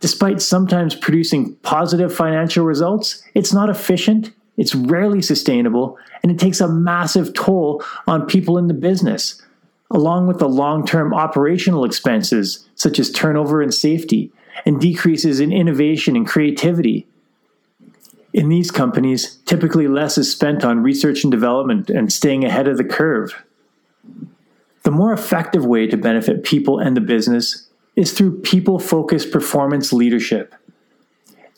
Despite 0.00 0.42
sometimes 0.42 0.94
producing 0.94 1.54
positive 1.62 2.14
financial 2.14 2.64
results, 2.64 3.22
it's 3.34 3.54
not 3.54 3.70
efficient, 3.70 4.32
it's 4.56 4.74
rarely 4.74 5.22
sustainable, 5.22 5.96
and 6.22 6.30
it 6.30 6.38
takes 6.38 6.60
a 6.60 6.68
massive 6.68 7.32
toll 7.32 7.82
on 8.06 8.26
people 8.26 8.58
in 8.58 8.68
the 8.68 8.74
business, 8.74 9.40
along 9.94 10.26
with 10.26 10.40
the 10.40 10.48
long 10.48 10.84
term 10.84 11.14
operational 11.14 11.84
expenses 11.84 12.68
such 12.74 12.98
as 12.98 13.10
turnover 13.10 13.62
and 13.62 13.72
safety, 13.72 14.30
and 14.66 14.80
decreases 14.80 15.40
in 15.40 15.52
innovation 15.52 16.16
and 16.16 16.26
creativity. 16.26 17.06
In 18.32 18.48
these 18.48 18.72
companies, 18.72 19.36
typically 19.46 19.86
less 19.86 20.18
is 20.18 20.30
spent 20.30 20.64
on 20.64 20.82
research 20.82 21.22
and 21.22 21.30
development 21.30 21.88
and 21.88 22.12
staying 22.12 22.44
ahead 22.44 22.66
of 22.66 22.76
the 22.76 22.84
curve. 22.84 23.44
The 24.82 24.90
more 24.90 25.12
effective 25.12 25.64
way 25.64 25.86
to 25.86 25.96
benefit 25.96 26.44
people 26.44 26.78
and 26.78 26.96
the 26.96 27.00
business 27.00 27.68
is 27.94 28.12
through 28.12 28.40
people 28.40 28.80
focused 28.80 29.30
performance 29.30 29.92
leadership. 29.92 30.54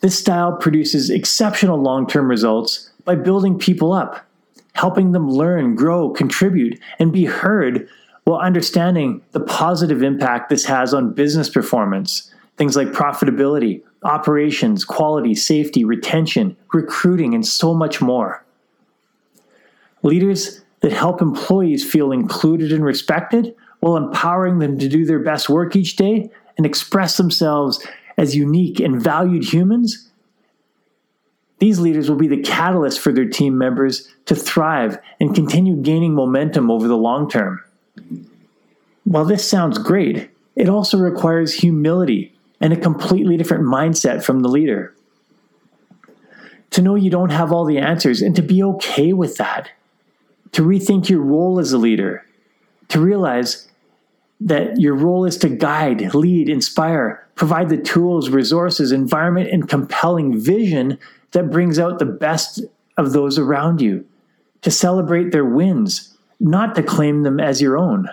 This 0.01 0.17
style 0.17 0.55
produces 0.55 1.09
exceptional 1.09 1.81
long 1.81 2.05
term 2.05 2.29
results 2.29 2.91
by 3.03 3.15
building 3.15 3.57
people 3.57 3.91
up, 3.91 4.25
helping 4.73 5.11
them 5.11 5.29
learn, 5.29 5.75
grow, 5.75 6.11
contribute, 6.11 6.79
and 6.99 7.11
be 7.11 7.25
heard 7.25 7.89
while 8.27 8.41
understanding 8.41 9.21
the 9.31 9.39
positive 9.39 10.03
impact 10.03 10.49
this 10.49 10.65
has 10.65 10.93
on 10.93 11.13
business 11.13 11.49
performance. 11.49 12.29
Things 12.57 12.75
like 12.75 12.89
profitability, 12.89 13.81
operations, 14.03 14.83
quality, 14.83 15.33
safety, 15.33 15.85
retention, 15.85 16.57
recruiting, 16.73 17.33
and 17.33 17.47
so 17.47 17.73
much 17.73 18.01
more. 18.01 18.43
Leaders 20.03 20.61
that 20.81 20.91
help 20.91 21.21
employees 21.21 21.89
feel 21.89 22.11
included 22.11 22.73
and 22.73 22.83
respected 22.83 23.55
while 23.79 23.95
empowering 23.95 24.59
them 24.59 24.77
to 24.77 24.89
do 24.89 25.05
their 25.05 25.19
best 25.19 25.47
work 25.47 25.77
each 25.77 25.95
day 25.95 26.29
and 26.57 26.65
express 26.65 27.15
themselves 27.15 27.87
as 28.17 28.35
unique 28.35 28.81
and 28.81 29.01
valued 29.01 29.45
humans, 29.45 30.09
these 31.59 31.79
leaders 31.79 32.09
will 32.09 32.17
be 32.17 32.27
the 32.27 32.41
catalyst 32.41 32.99
for 32.99 33.13
their 33.13 33.29
team 33.29 33.57
members 33.57 34.13
to 34.25 34.35
thrive 34.35 34.97
and 35.21 35.33
continue 35.33 35.77
gaining 35.77 36.13
momentum 36.13 36.69
over 36.69 36.89
the 36.89 36.97
long 36.97 37.29
term. 37.29 37.61
While 39.07 39.23
this 39.23 39.47
sounds 39.47 39.77
great, 39.77 40.29
it 40.57 40.67
also 40.67 40.97
requires 40.97 41.53
humility 41.53 42.35
and 42.59 42.73
a 42.73 42.77
completely 42.77 43.37
different 43.37 43.63
mindset 43.63 44.21
from 44.21 44.41
the 44.41 44.49
leader. 44.49 44.93
To 46.71 46.81
know 46.81 46.95
you 46.95 47.09
don't 47.09 47.29
have 47.29 47.53
all 47.53 47.63
the 47.63 47.77
answers 47.77 48.21
and 48.21 48.35
to 48.35 48.41
be 48.41 48.61
okay 48.61 49.13
with 49.13 49.37
that. 49.37 49.69
To 50.51 50.61
rethink 50.61 51.07
your 51.07 51.21
role 51.21 51.57
as 51.57 51.71
a 51.71 51.77
leader. 51.77 52.25
To 52.89 52.99
realize 52.99 53.69
that 54.41 54.77
your 54.77 54.93
role 54.93 55.23
is 55.23 55.37
to 55.37 55.47
guide, 55.47 56.13
lead, 56.13 56.49
inspire, 56.49 57.25
provide 57.35 57.69
the 57.69 57.77
tools, 57.77 58.29
resources, 58.29 58.91
environment, 58.91 59.49
and 59.53 59.69
compelling 59.69 60.37
vision 60.37 60.99
that 61.31 61.49
brings 61.49 61.79
out 61.79 61.99
the 61.99 62.05
best 62.05 62.59
of 62.97 63.13
those 63.13 63.39
around 63.39 63.81
you, 63.81 64.05
to 64.63 64.69
celebrate 64.69 65.31
their 65.31 65.45
wins, 65.45 66.17
not 66.41 66.75
to 66.75 66.83
claim 66.83 67.23
them 67.23 67.39
as 67.39 67.61
your 67.61 67.77
own. 67.77 68.09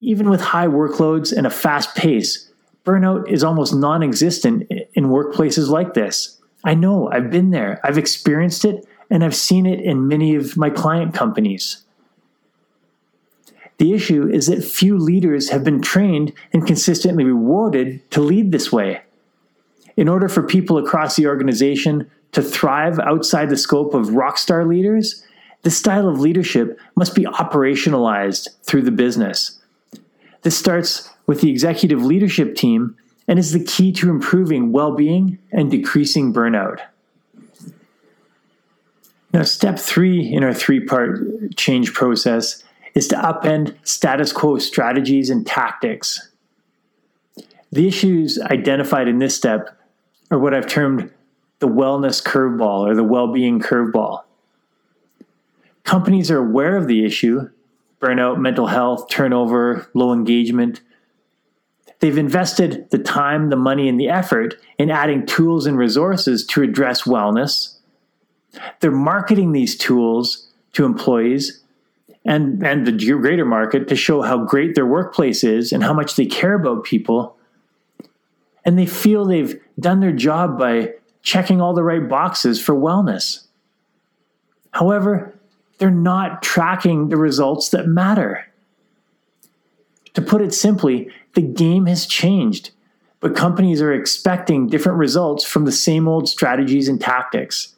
Even 0.00 0.30
with 0.30 0.40
high 0.40 0.66
workloads 0.66 1.36
and 1.36 1.46
a 1.46 1.50
fast 1.50 1.94
pace, 1.94 2.50
burnout 2.84 3.28
is 3.30 3.44
almost 3.44 3.74
non 3.74 4.02
existent 4.02 4.70
in 4.94 5.06
workplaces 5.06 5.68
like 5.68 5.94
this. 5.94 6.38
I 6.64 6.74
know, 6.74 7.10
I've 7.10 7.30
been 7.30 7.50
there, 7.50 7.80
I've 7.84 7.98
experienced 7.98 8.64
it, 8.64 8.86
and 9.10 9.24
I've 9.24 9.34
seen 9.34 9.66
it 9.66 9.80
in 9.80 10.08
many 10.08 10.34
of 10.34 10.56
my 10.56 10.70
client 10.70 11.14
companies. 11.14 11.84
The 13.78 13.94
issue 13.94 14.28
is 14.28 14.46
that 14.46 14.62
few 14.62 14.98
leaders 14.98 15.48
have 15.50 15.64
been 15.64 15.80
trained 15.80 16.32
and 16.52 16.66
consistently 16.66 17.24
rewarded 17.24 18.10
to 18.10 18.20
lead 18.20 18.52
this 18.52 18.70
way. 18.70 19.02
In 19.96 20.08
order 20.08 20.28
for 20.28 20.42
people 20.42 20.78
across 20.78 21.16
the 21.16 21.26
organization 21.26 22.10
to 22.32 22.42
thrive 22.42 22.98
outside 22.98 23.48
the 23.48 23.56
scope 23.56 23.94
of 23.94 24.08
rockstar 24.08 24.66
leaders, 24.68 25.24
this 25.62 25.78
style 25.78 26.08
of 26.08 26.20
leadership 26.20 26.78
must 26.94 27.14
be 27.14 27.24
operationalized 27.24 28.48
through 28.64 28.82
the 28.82 28.90
business. 28.90 29.59
This 30.42 30.56
starts 30.56 31.10
with 31.26 31.40
the 31.40 31.50
executive 31.50 32.02
leadership 32.02 32.54
team 32.54 32.96
and 33.28 33.38
is 33.38 33.52
the 33.52 33.64
key 33.64 33.92
to 33.92 34.10
improving 34.10 34.72
well 34.72 34.94
being 34.94 35.38
and 35.52 35.70
decreasing 35.70 36.32
burnout. 36.32 36.80
Now, 39.32 39.42
step 39.42 39.78
three 39.78 40.32
in 40.32 40.42
our 40.42 40.54
three 40.54 40.80
part 40.80 41.56
change 41.56 41.94
process 41.94 42.64
is 42.94 43.06
to 43.08 43.16
upend 43.16 43.74
status 43.84 44.32
quo 44.32 44.58
strategies 44.58 45.30
and 45.30 45.46
tactics. 45.46 46.30
The 47.70 47.86
issues 47.86 48.40
identified 48.40 49.06
in 49.06 49.20
this 49.20 49.36
step 49.36 49.78
are 50.32 50.38
what 50.38 50.54
I've 50.54 50.66
termed 50.66 51.12
the 51.60 51.68
wellness 51.68 52.22
curveball 52.22 52.88
or 52.88 52.96
the 52.96 53.04
well 53.04 53.32
being 53.32 53.60
curveball. 53.60 54.22
Companies 55.84 56.30
are 56.30 56.38
aware 56.38 56.76
of 56.76 56.88
the 56.88 57.04
issue 57.04 57.48
burnout, 58.00 58.38
mental 58.38 58.66
health, 58.66 59.08
turnover, 59.08 59.88
low 59.94 60.12
engagement. 60.12 60.80
They've 62.00 62.16
invested 62.16 62.88
the 62.90 62.98
time, 62.98 63.50
the 63.50 63.56
money, 63.56 63.88
and 63.88 64.00
the 64.00 64.08
effort 64.08 64.54
in 64.78 64.90
adding 64.90 65.26
tools 65.26 65.66
and 65.66 65.76
resources 65.76 66.46
to 66.46 66.62
address 66.62 67.02
wellness. 67.02 67.76
They're 68.80 68.90
marketing 68.90 69.52
these 69.52 69.76
tools 69.76 70.48
to 70.72 70.84
employees 70.84 71.62
and 72.24 72.64
and 72.66 72.86
the 72.86 72.92
greater 72.92 73.44
market 73.44 73.88
to 73.88 73.96
show 73.96 74.22
how 74.22 74.44
great 74.44 74.74
their 74.74 74.86
workplace 74.86 75.42
is 75.42 75.72
and 75.72 75.82
how 75.82 75.92
much 75.92 76.16
they 76.16 76.26
care 76.26 76.54
about 76.54 76.84
people 76.84 77.36
and 78.64 78.78
they 78.78 78.86
feel 78.86 79.24
they've 79.24 79.58
done 79.78 80.00
their 80.00 80.12
job 80.12 80.58
by 80.58 80.92
checking 81.22 81.60
all 81.60 81.72
the 81.72 81.82
right 81.82 82.08
boxes 82.08 82.60
for 82.60 82.74
wellness 82.74 83.46
however 84.72 85.34
they're 85.80 85.90
not 85.90 86.42
tracking 86.42 87.08
the 87.08 87.16
results 87.16 87.70
that 87.70 87.88
matter 87.88 88.46
to 90.14 90.22
put 90.22 90.40
it 90.40 90.54
simply 90.54 91.10
the 91.34 91.42
game 91.42 91.86
has 91.86 92.06
changed 92.06 92.70
but 93.18 93.34
companies 93.34 93.82
are 93.82 93.92
expecting 93.92 94.68
different 94.68 94.96
results 94.96 95.44
from 95.44 95.64
the 95.64 95.72
same 95.72 96.06
old 96.06 96.28
strategies 96.28 96.88
and 96.88 97.00
tactics 97.00 97.74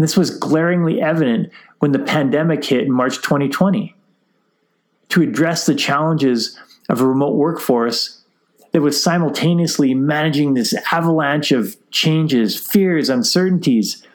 this 0.00 0.16
was 0.16 0.30
glaringly 0.30 1.02
evident 1.02 1.52
when 1.80 1.92
the 1.92 1.98
pandemic 1.98 2.64
hit 2.64 2.84
in 2.84 2.92
March 2.92 3.16
2020. 3.16 3.94
To 5.10 5.22
address 5.22 5.66
the 5.66 5.74
challenges 5.74 6.58
of 6.88 7.00
a 7.00 7.06
remote 7.06 7.34
workforce 7.34 8.22
that 8.72 8.80
was 8.80 9.02
simultaneously 9.02 9.92
managing 9.94 10.54
this 10.54 10.72
avalanche 10.92 11.52
of 11.52 11.76
changes, 11.90 12.56
fears, 12.56 13.10
uncertainties, 13.10 14.06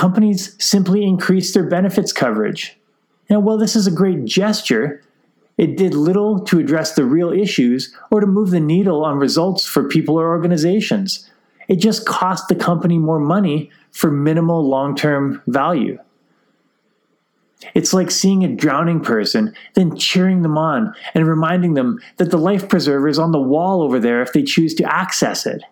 companies 0.00 0.56
simply 0.58 1.04
increased 1.04 1.52
their 1.52 1.68
benefits 1.68 2.10
coverage. 2.10 2.74
And 3.28 3.44
while 3.44 3.58
this 3.58 3.76
is 3.76 3.86
a 3.86 3.90
great 3.90 4.24
gesture, 4.24 5.02
it 5.58 5.76
did 5.76 5.92
little 5.92 6.40
to 6.46 6.58
address 6.58 6.94
the 6.94 7.04
real 7.04 7.30
issues 7.30 7.94
or 8.10 8.20
to 8.20 8.26
move 8.26 8.48
the 8.48 8.60
needle 8.60 9.04
on 9.04 9.18
results 9.18 9.66
for 9.66 9.86
people 9.86 10.18
or 10.18 10.28
organizations. 10.28 11.28
It 11.68 11.76
just 11.76 12.06
cost 12.06 12.48
the 12.48 12.54
company 12.54 12.96
more 12.96 13.20
money 13.20 13.70
for 13.92 14.10
minimal 14.10 14.66
long 14.66 14.96
term 14.96 15.42
value. 15.46 15.98
It's 17.74 17.92
like 17.92 18.10
seeing 18.10 18.42
a 18.42 18.56
drowning 18.56 19.00
person, 19.00 19.54
then 19.74 19.98
cheering 19.98 20.40
them 20.40 20.56
on 20.56 20.94
and 21.12 21.28
reminding 21.28 21.74
them 21.74 22.00
that 22.16 22.30
the 22.30 22.38
life 22.38 22.70
preserver 22.70 23.06
is 23.06 23.18
on 23.18 23.32
the 23.32 23.38
wall 23.38 23.82
over 23.82 24.00
there 24.00 24.22
if 24.22 24.32
they 24.32 24.44
choose 24.44 24.74
to 24.76 24.94
access 24.94 25.44
it. 25.44 25.62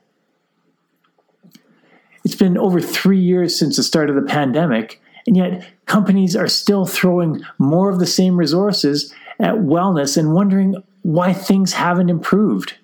It's 2.29 2.37
been 2.37 2.59
over 2.59 2.79
three 2.79 3.21
years 3.21 3.59
since 3.59 3.77
the 3.77 3.83
start 3.83 4.11
of 4.11 4.15
the 4.15 4.21
pandemic, 4.21 5.01
and 5.27 5.35
yet 5.35 5.67
companies 5.87 6.37
are 6.37 6.47
still 6.47 6.85
throwing 6.85 7.41
more 7.57 7.89
of 7.89 8.01
the 8.01 8.07
same 8.07 8.37
resources 8.37 9.15
at 9.41 9.55
wellness 9.55 10.19
and 10.19 10.35
wondering 10.35 10.75
why 11.01 11.33
things 11.33 11.73
haven't 11.73 12.11
improved. 12.11 12.75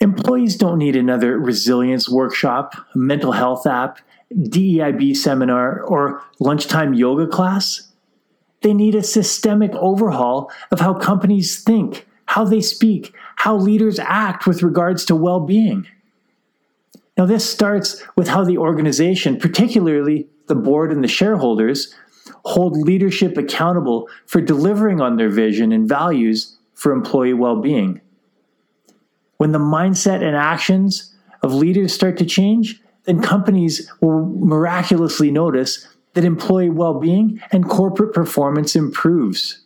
Employees 0.00 0.56
don't 0.56 0.78
need 0.78 0.96
another 0.96 1.38
resilience 1.38 2.08
workshop, 2.08 2.74
mental 2.96 3.30
health 3.30 3.64
app, 3.64 4.00
DEIB 4.34 5.16
seminar, 5.16 5.80
or 5.80 6.20
lunchtime 6.40 6.94
yoga 6.94 7.28
class. 7.28 7.92
They 8.62 8.74
need 8.74 8.96
a 8.96 9.04
systemic 9.04 9.70
overhaul 9.74 10.50
of 10.72 10.80
how 10.80 10.94
companies 10.94 11.62
think, 11.62 12.08
how 12.26 12.44
they 12.44 12.60
speak, 12.60 13.14
how 13.36 13.54
leaders 13.54 14.00
act 14.00 14.48
with 14.48 14.64
regards 14.64 15.04
to 15.04 15.14
well 15.14 15.38
being. 15.38 15.86
Now, 17.20 17.26
this 17.26 17.46
starts 17.46 18.02
with 18.16 18.28
how 18.28 18.44
the 18.44 18.56
organization, 18.56 19.36
particularly 19.36 20.26
the 20.46 20.54
board 20.54 20.90
and 20.90 21.04
the 21.04 21.08
shareholders, 21.08 21.94
hold 22.46 22.78
leadership 22.78 23.36
accountable 23.36 24.08
for 24.24 24.40
delivering 24.40 25.02
on 25.02 25.18
their 25.18 25.28
vision 25.28 25.70
and 25.70 25.86
values 25.86 26.56
for 26.72 26.92
employee 26.92 27.34
well 27.34 27.60
being. 27.60 28.00
When 29.36 29.52
the 29.52 29.58
mindset 29.58 30.26
and 30.26 30.34
actions 30.34 31.14
of 31.42 31.52
leaders 31.52 31.92
start 31.92 32.16
to 32.16 32.24
change, 32.24 32.80
then 33.04 33.20
companies 33.20 33.92
will 34.00 34.24
miraculously 34.24 35.30
notice 35.30 35.86
that 36.14 36.24
employee 36.24 36.70
well 36.70 36.94
being 36.94 37.38
and 37.52 37.68
corporate 37.68 38.14
performance 38.14 38.74
improves. 38.74 39.60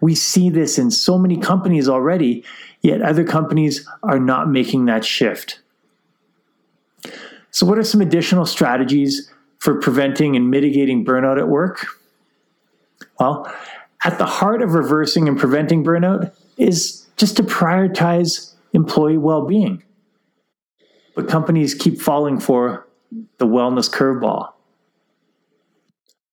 We 0.00 0.14
see 0.14 0.48
this 0.48 0.78
in 0.78 0.90
so 0.90 1.18
many 1.18 1.36
companies 1.36 1.86
already, 1.86 2.46
yet 2.80 3.02
other 3.02 3.24
companies 3.24 3.86
are 4.02 4.18
not 4.18 4.48
making 4.48 4.86
that 4.86 5.04
shift. 5.04 5.60
So, 7.50 7.66
what 7.66 7.78
are 7.78 7.84
some 7.84 8.00
additional 8.00 8.46
strategies 8.46 9.30
for 9.58 9.80
preventing 9.80 10.36
and 10.36 10.50
mitigating 10.50 11.04
burnout 11.04 11.38
at 11.38 11.48
work? 11.48 11.86
Well, 13.18 13.52
at 14.04 14.18
the 14.18 14.26
heart 14.26 14.62
of 14.62 14.72
reversing 14.74 15.28
and 15.28 15.38
preventing 15.38 15.84
burnout 15.84 16.32
is 16.56 17.06
just 17.16 17.36
to 17.36 17.42
prioritize 17.42 18.54
employee 18.72 19.18
well 19.18 19.46
being. 19.46 19.82
But 21.14 21.28
companies 21.28 21.74
keep 21.74 22.00
falling 22.00 22.40
for 22.40 22.86
the 23.38 23.46
wellness 23.46 23.90
curveball. 23.90 24.52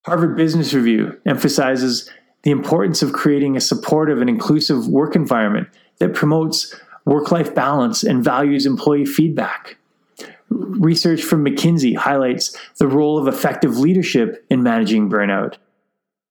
Harvard 0.06 0.38
Business 0.38 0.74
Review 0.74 1.20
emphasizes 1.26 2.10
the 2.44 2.52
importance 2.52 3.02
of 3.02 3.12
creating 3.12 3.58
a 3.58 3.60
supportive 3.60 4.22
and 4.22 4.30
inclusive 4.30 4.88
work 4.88 5.16
environment 5.16 5.68
that 6.00 6.14
promotes 6.14 6.74
work 7.06 7.32
life 7.32 7.54
balance 7.54 8.04
and 8.04 8.24
values 8.24 8.66
employee 8.66 9.06
feedback. 9.06 9.78
Research 10.50 11.22
from 11.22 11.44
McKinsey 11.44 11.96
highlights 11.96 12.56
the 12.78 12.88
role 12.88 13.18
of 13.18 13.28
effective 13.28 13.78
leadership 13.78 14.46
in 14.50 14.64
managing 14.64 15.10
burnout. 15.10 15.56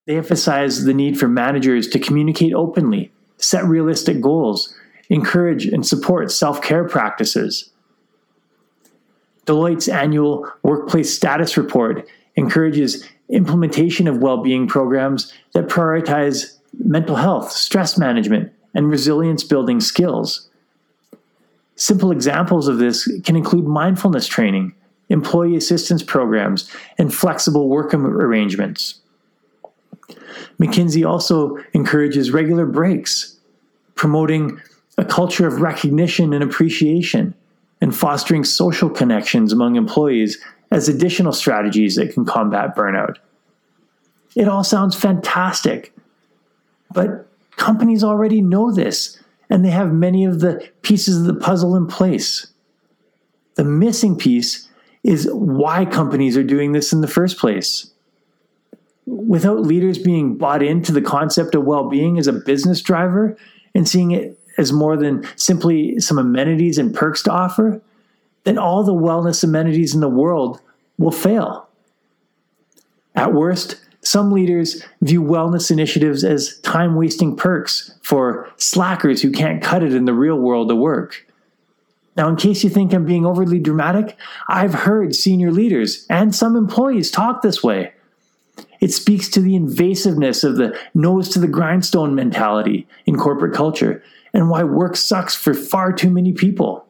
They 0.07 0.17
emphasize 0.17 0.85
the 0.85 0.95
need 0.95 1.19
for 1.19 1.29
managers 1.29 1.89
to 1.89 1.99
communicate 1.99 2.55
openly, 2.55 3.13
set 3.39 3.65
realistic 3.65 4.21
goals, 4.21 4.75
encourage 5.11 5.67
and 5.67 5.87
support 5.87 6.31
self 6.31 6.63
care 6.63 6.87
practices. 6.89 7.71
Deloitte's 9.47 9.89
annual 9.89 10.51
Workplace 10.63 11.15
Status 11.15 11.57
Report 11.57 12.09
encourages 12.37 13.09
implementation 13.29 14.07
of 14.09 14.19
well 14.19 14.43
being 14.43 14.67
programs 14.67 15.33
that 15.55 15.69
prioritize 15.69 16.59
mental 16.79 17.17
health, 17.17 17.51
stress 17.53 17.97
management, 17.97 18.53
and 18.75 18.91
resilience 18.91 19.43
building 19.43 19.81
skills. 19.81 20.49
Simple 21.77 22.11
examples 22.11 22.69
of 22.69 22.79
this 22.79 23.07
can 23.25 23.37
include 23.37 23.67
mindfulness 23.67 24.27
training, 24.27 24.75
employee 25.11 25.57
assistance 25.57 26.03
programs, 26.03 26.71
and 26.99 27.15
flexible 27.15 27.69
work 27.69 27.93
arrangements. 27.95 29.01
McKinsey 30.61 31.07
also 31.07 31.59
encourages 31.75 32.31
regular 32.31 32.65
breaks, 32.65 33.37
promoting 33.95 34.61
a 34.99 35.05
culture 35.05 35.47
of 35.47 35.61
recognition 35.61 36.33
and 36.33 36.43
appreciation, 36.43 37.35
and 37.83 37.95
fostering 37.95 38.43
social 38.43 38.89
connections 38.89 39.53
among 39.53 39.77
employees 39.77 40.43
as 40.71 40.89
additional 40.89 41.33
strategies 41.33 41.97
that 41.97 42.13
can 42.15 42.25
combat 42.25 42.75
burnout. 42.75 43.17
It 44.35 44.49
all 44.49 44.65
sounds 44.65 44.97
fantastic, 44.97 45.93
but 46.93 47.29
companies 47.57 48.03
already 48.03 48.41
know 48.41 48.73
this 48.73 49.19
and 49.51 49.65
they 49.65 49.71
have 49.71 49.93
many 49.93 50.25
of 50.25 50.41
the 50.41 50.69
pieces 50.83 51.19
of 51.19 51.25
the 51.25 51.41
puzzle 51.41 51.77
in 51.77 51.87
place. 51.87 52.47
The 53.55 53.65
missing 53.65 54.17
piece 54.17 54.69
is 55.05 55.29
why 55.33 55.85
companies 55.85 56.37
are 56.37 56.43
doing 56.43 56.73
this 56.73 56.93
in 56.93 57.01
the 57.01 57.09
first 57.09 57.39
place. 57.39 57.91
Without 59.07 59.61
leaders 59.61 59.99
being 59.99 60.37
bought 60.37 60.63
into 60.63 60.93
the 60.93 61.01
concept 61.01 61.55
of 61.55 61.65
well 61.65 61.89
being 61.89 62.19
as 62.19 62.27
a 62.27 62.33
business 62.33 62.83
driver 62.83 63.37
and 63.75 63.89
seeing 63.89 64.11
it 64.11 64.39
as 64.59 64.73
more 64.73 64.97
than 64.97 65.27
simply 65.37 66.01
some 66.01 66.19
amenities 66.19 66.79
and 66.79 66.95
perks 66.95 67.23
to 67.23 67.31
offer, 67.31 67.81
then 68.45 68.59
all 68.59 68.83
the 68.83 68.95
wellness 68.95 69.45
amenities 69.45 69.95
in 69.95 70.01
the 70.01 70.09
world 70.09 70.61
will 70.99 71.13
fail. 71.13 71.69
At 73.15 73.33
worst, 73.33 73.81
some 74.07 74.31
leaders 74.31 74.85
view 75.03 75.21
wellness 75.21 75.69
initiatives 75.69 76.23
as 76.23 76.61
time 76.61 76.95
wasting 76.95 77.35
perks 77.35 77.93
for 78.03 78.49
slackers 78.57 79.21
who 79.21 79.33
can't 79.33 79.61
cut 79.61 79.83
it 79.83 79.93
in 79.93 80.05
the 80.05 80.15
real 80.15 80.37
world 80.37 80.71
of 80.71 80.79
work. 80.79 81.27
Now, 82.17 82.29
in 82.29 82.37
case 82.37 82.63
you 82.63 82.71
think 82.71 82.95
I'm 82.95 83.05
being 83.05 83.27
overly 83.27 83.59
dramatic, 83.59 84.17
I've 84.47 84.73
heard 84.73 85.17
senior 85.17 85.51
leaders 85.51 86.07
and 86.09 86.33
some 86.33 86.55
employees 86.55 87.11
talk 87.11 87.43
this 87.43 87.65
way. 87.65 87.95
It 88.81 88.93
speaks 88.93 89.29
to 89.31 89.41
the 89.41 89.59
invasiveness 89.59 90.45
of 90.45 90.57
the 90.57 90.79
nose 90.95 91.29
to 91.31 91.41
the 91.41 91.49
grindstone 91.49 92.15
mentality 92.15 92.87
in 93.07 93.19
corporate 93.19 93.55
culture 93.55 94.05
and 94.33 94.49
why 94.49 94.63
work 94.63 94.97
sucks 94.97 95.35
for 95.35 95.53
far 95.53 95.93
too 95.93 96.11
many 96.11 96.33
people. 96.33 96.87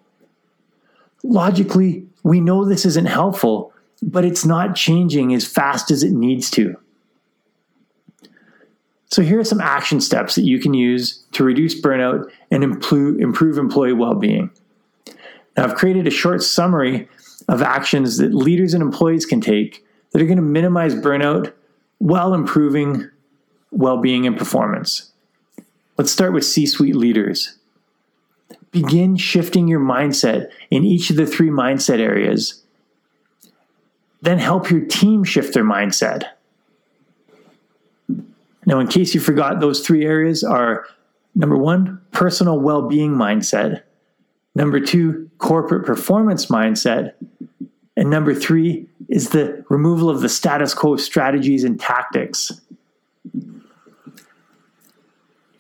Logically, 1.25 2.07
we 2.23 2.41
know 2.43 2.67
this 2.67 2.85
isn't 2.85 3.07
helpful, 3.07 3.73
but 4.03 4.27
it's 4.27 4.45
not 4.45 4.77
changing 4.77 5.33
as 5.33 5.47
fast 5.47 5.91
as 5.91 6.03
it 6.03 6.13
needs 6.13 6.51
to. 6.51 6.77
So, 9.09 9.23
here 9.23 9.39
are 9.39 9.45
some 9.45 9.61
action 9.61 10.01
steps 10.01 10.35
that 10.35 10.43
you 10.43 10.59
can 10.59 10.75
use 10.75 11.25
to 11.33 11.45
reduce 11.45 11.81
burnout 11.81 12.29
and 12.51 12.65
improve, 12.65 13.59
employee 13.59 13.93
well 13.93 14.15
being. 14.15 14.51
Now, 15.57 15.65
I've 15.65 15.77
created 15.77 16.07
a 16.07 16.11
short 16.11 16.43
summary 16.43 17.09
of 17.49 17.63
actions 17.63 18.19
that 18.19 18.35
leaders 18.35 18.75
and 18.75 18.83
employees 18.83 19.25
can 19.25 19.41
take 19.41 19.85
that 20.11 20.21
are 20.21 20.27
going 20.27 20.37
to 20.37 20.43
minimize 20.43 20.95
burnout 20.95 21.53
while 21.99 22.35
improving 22.35 23.09
well 23.71 23.99
being 23.99 24.27
and 24.27 24.37
performance. 24.37 25.13
Let's 25.97 26.11
start 26.11 26.33
with 26.33 26.45
C 26.45 26.67
suite 26.67 26.97
leaders. 26.97 27.57
Begin 28.71 29.17
shifting 29.17 29.69
your 29.69 29.81
mindset 29.81 30.51
in 30.71 30.85
each 30.85 31.11
of 31.11 31.17
the 31.17 31.27
three 31.27 31.49
mindset 31.49 31.99
areas. 31.99 32.63
Then 34.21 34.39
help 34.39 34.71
your 34.71 34.85
team 34.85 35.25
shift 35.25 35.55
their 35.55 35.65
mindset. 35.65 36.31
Now, 38.67 38.81
in 38.81 38.89
case 38.89 39.15
you 39.15 39.21
forgot, 39.21 39.61
those 39.61 39.87
three 39.87 40.05
areas 40.05 40.43
are 40.43 40.87
number 41.35 41.57
one, 41.57 42.01
personal 42.11 42.59
well 42.59 42.83
being 42.83 43.15
mindset, 43.15 43.83
number 44.57 44.81
two, 44.81 45.31
corporate 45.39 45.87
performance 45.87 46.47
mindset, 46.47 47.13
and 47.97 48.11
number 48.11 48.35
three 48.35 48.87
is 49.09 49.31
the 49.31 49.65
removal 49.69 50.11
of 50.11 50.21
the 50.21 50.29
status 50.29 50.75
quo 50.75 50.97
strategies 50.97 51.63
and 51.63 51.79
tactics. 51.81 52.61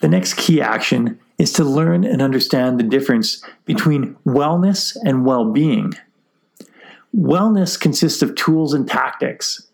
The 0.01 0.09
next 0.09 0.37
key 0.37 0.61
action 0.61 1.19
is 1.39 1.53
to 1.55 1.65
learn 1.65 2.05
and 2.05 2.21
understand 2.21 2.79
the 2.79 2.85
difference 2.85 3.43
between 3.65 4.17
wellness 4.27 4.97
and 5.05 5.25
well 5.25 5.53
being. 5.53 5.95
Wellness 7.17 7.81
consists 7.81 8.21
of 8.21 8.35
tools 8.35 8.75
and 8.75 8.87
tactics 8.89 9.67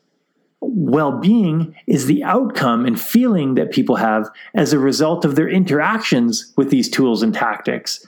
well 0.63 1.19
being 1.19 1.75
is 1.87 2.07
the 2.07 2.23
outcome 2.23 2.87
and 2.87 3.01
feeling 3.01 3.55
that 3.57 3.73
people 3.73 3.97
have 3.97 4.31
as 4.55 4.73
a 4.73 4.79
result 4.79 5.25
of 5.25 5.35
their 5.35 5.49
interactions 5.49 6.53
with 6.57 6.71
these 6.71 6.89
tools 6.89 7.23
and 7.23 7.35
tactics. 7.35 8.07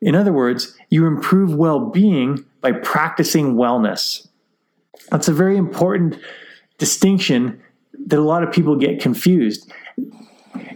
In 0.00 0.14
other 0.14 0.32
words, 0.32 0.76
you 0.90 1.06
improve 1.06 1.54
well 1.54 1.80
being 1.80 2.44
by 2.60 2.72
practicing 2.72 3.54
wellness. 3.54 4.26
That's 5.10 5.28
a 5.28 5.32
very 5.32 5.56
important 5.56 6.18
distinction 6.78 7.60
that 8.06 8.18
a 8.18 8.22
lot 8.22 8.42
of 8.42 8.52
people 8.52 8.76
get 8.76 9.00
confused. 9.00 9.72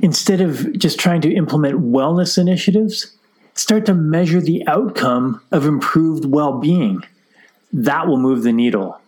Instead 0.00 0.40
of 0.40 0.78
just 0.78 0.98
trying 0.98 1.20
to 1.22 1.32
implement 1.32 1.80
wellness 1.80 2.38
initiatives, 2.38 3.16
start 3.54 3.86
to 3.86 3.94
measure 3.94 4.40
the 4.40 4.66
outcome 4.66 5.40
of 5.50 5.66
improved 5.66 6.24
well 6.24 6.58
being. 6.58 7.02
That 7.72 8.06
will 8.06 8.18
move 8.18 8.42
the 8.42 8.52
needle. 8.52 9.00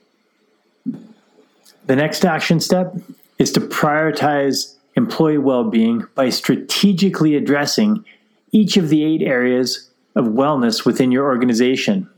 The 1.86 1.96
next 1.96 2.24
action 2.24 2.60
step 2.60 2.94
is 3.38 3.52
to 3.52 3.60
prioritize 3.60 4.76
employee 4.96 5.38
well 5.38 5.64
being 5.64 6.06
by 6.14 6.30
strategically 6.30 7.36
addressing 7.36 8.04
each 8.52 8.76
of 8.76 8.88
the 8.88 9.04
eight 9.04 9.22
areas 9.22 9.90
of 10.14 10.26
wellness 10.26 10.86
within 10.86 11.12
your 11.12 11.24
organization. 11.24 12.08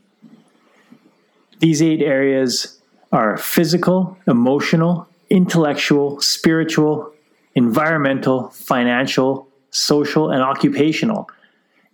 These 1.59 1.83
eight 1.83 2.02
areas 2.02 2.79
are 3.12 3.38
physical, 3.38 4.18
emotional, 4.26 5.09
intellectual, 5.31 6.20
spiritual, 6.20 7.12
environmental, 7.55 8.50
financial, 8.50 9.48
social, 9.70 10.31
and 10.31 10.42
occupational. 10.42 11.29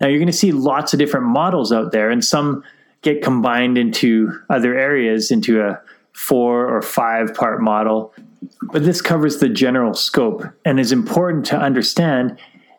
Now, 0.01 0.09
you're 0.09 0.19
going 0.19 0.27
to 0.27 0.33
see 0.33 0.53
lots 0.53 0.93
of 0.93 0.99
different 0.99 1.27
models 1.27 1.73
out 1.73 1.93
there, 1.93 2.11
and 2.11 2.25
some 2.25 2.65
get 3.03 3.23
combined 3.23 3.79
into 3.79 4.39
other 4.51 4.77
areas 4.77 5.31
into 5.31 5.63
a 5.63 5.81
four 6.13 6.69
or 6.69 6.83
five 6.83 7.35
part 7.35 7.61
model. 7.61 8.15
But 8.73 8.85
this 8.85 9.01
covers 9.01 9.39
the 9.39 9.49
general 9.49 9.95
scope 9.95 10.45
and 10.65 10.79
is 10.79 10.93
important 10.93 11.47
to 11.47 11.57
understand 11.57 12.39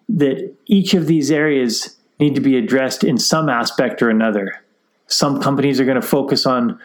that 0.10 0.54
each 0.66 0.94
of 0.94 1.08
these 1.08 1.32
areas 1.32 1.98
need 2.20 2.36
to 2.36 2.42
be 2.42 2.58
addressed 2.58 3.04
in 3.04 3.18
some 3.18 3.50
aspect 3.50 4.02
or 4.02 4.10
another. 4.10 4.62
Some 5.08 5.42
companies 5.42 5.80
are 5.80 5.86
going 5.86 6.00
to 6.00 6.08
focus 6.08 6.46
on 6.46 6.80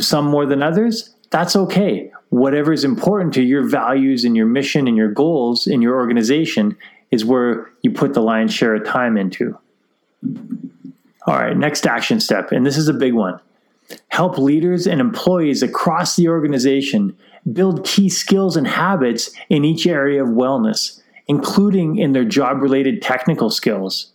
some 0.00 0.26
more 0.26 0.46
than 0.46 0.62
others. 0.62 1.14
That's 1.30 1.56
okay. 1.56 2.10
Whatever 2.30 2.72
is 2.72 2.84
important 2.84 3.34
to 3.34 3.42
your 3.42 3.68
values 3.68 4.24
and 4.24 4.36
your 4.36 4.46
mission 4.46 4.88
and 4.88 4.96
your 4.96 5.10
goals 5.10 5.66
in 5.66 5.82
your 5.82 5.96
organization 5.96 6.76
is 7.10 7.24
where 7.24 7.70
you 7.82 7.90
put 7.90 8.14
the 8.14 8.20
lion's 8.20 8.52
share 8.52 8.74
of 8.74 8.84
time 8.84 9.16
into. 9.16 9.58
All 11.26 11.34
right, 11.36 11.56
next 11.56 11.86
action 11.86 12.20
step, 12.20 12.52
and 12.52 12.64
this 12.64 12.76
is 12.76 12.88
a 12.88 12.94
big 12.94 13.14
one. 13.14 13.40
Help 14.08 14.38
leaders 14.38 14.86
and 14.86 15.00
employees 15.00 15.62
across 15.62 16.16
the 16.16 16.28
organization 16.28 17.16
build 17.52 17.84
key 17.84 18.08
skills 18.08 18.56
and 18.56 18.66
habits 18.66 19.30
in 19.48 19.64
each 19.64 19.86
area 19.86 20.22
of 20.22 20.30
wellness, 20.30 21.00
including 21.28 21.96
in 21.98 22.12
their 22.12 22.24
job 22.24 22.60
related 22.60 23.00
technical 23.02 23.50
skills. 23.50 24.12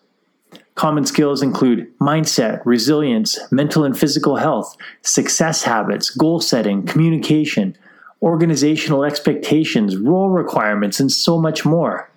Common 0.76 1.06
skills 1.06 1.42
include 1.42 1.88
mindset, 2.00 2.62
resilience, 2.66 3.38
mental 3.52 3.84
and 3.84 3.98
physical 3.98 4.38
health, 4.38 4.76
success 5.02 5.64
habits, 5.64 6.10
goal 6.10 6.40
setting, 6.40 6.86
communication, 6.86 7.78
organizational 8.22 9.04
expectations, 9.04 9.98
role 9.98 10.30
requirements, 10.30 11.00
and 11.00 11.12
so 11.12 11.38
much 11.38 11.66
more. 11.66 12.10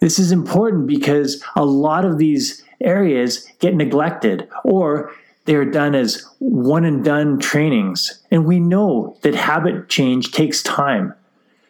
This 0.00 0.18
is 0.18 0.32
important 0.32 0.86
because 0.86 1.42
a 1.54 1.64
lot 1.64 2.04
of 2.04 2.18
these 2.18 2.62
areas 2.80 3.46
get 3.60 3.74
neglected 3.74 4.48
or 4.64 5.12
they 5.46 5.54
are 5.54 5.64
done 5.64 5.94
as 5.94 6.24
one 6.38 6.84
and 6.84 7.04
done 7.04 7.38
trainings. 7.38 8.22
And 8.30 8.44
we 8.44 8.60
know 8.60 9.16
that 9.22 9.34
habit 9.34 9.88
change 9.88 10.32
takes 10.32 10.62
time. 10.62 11.14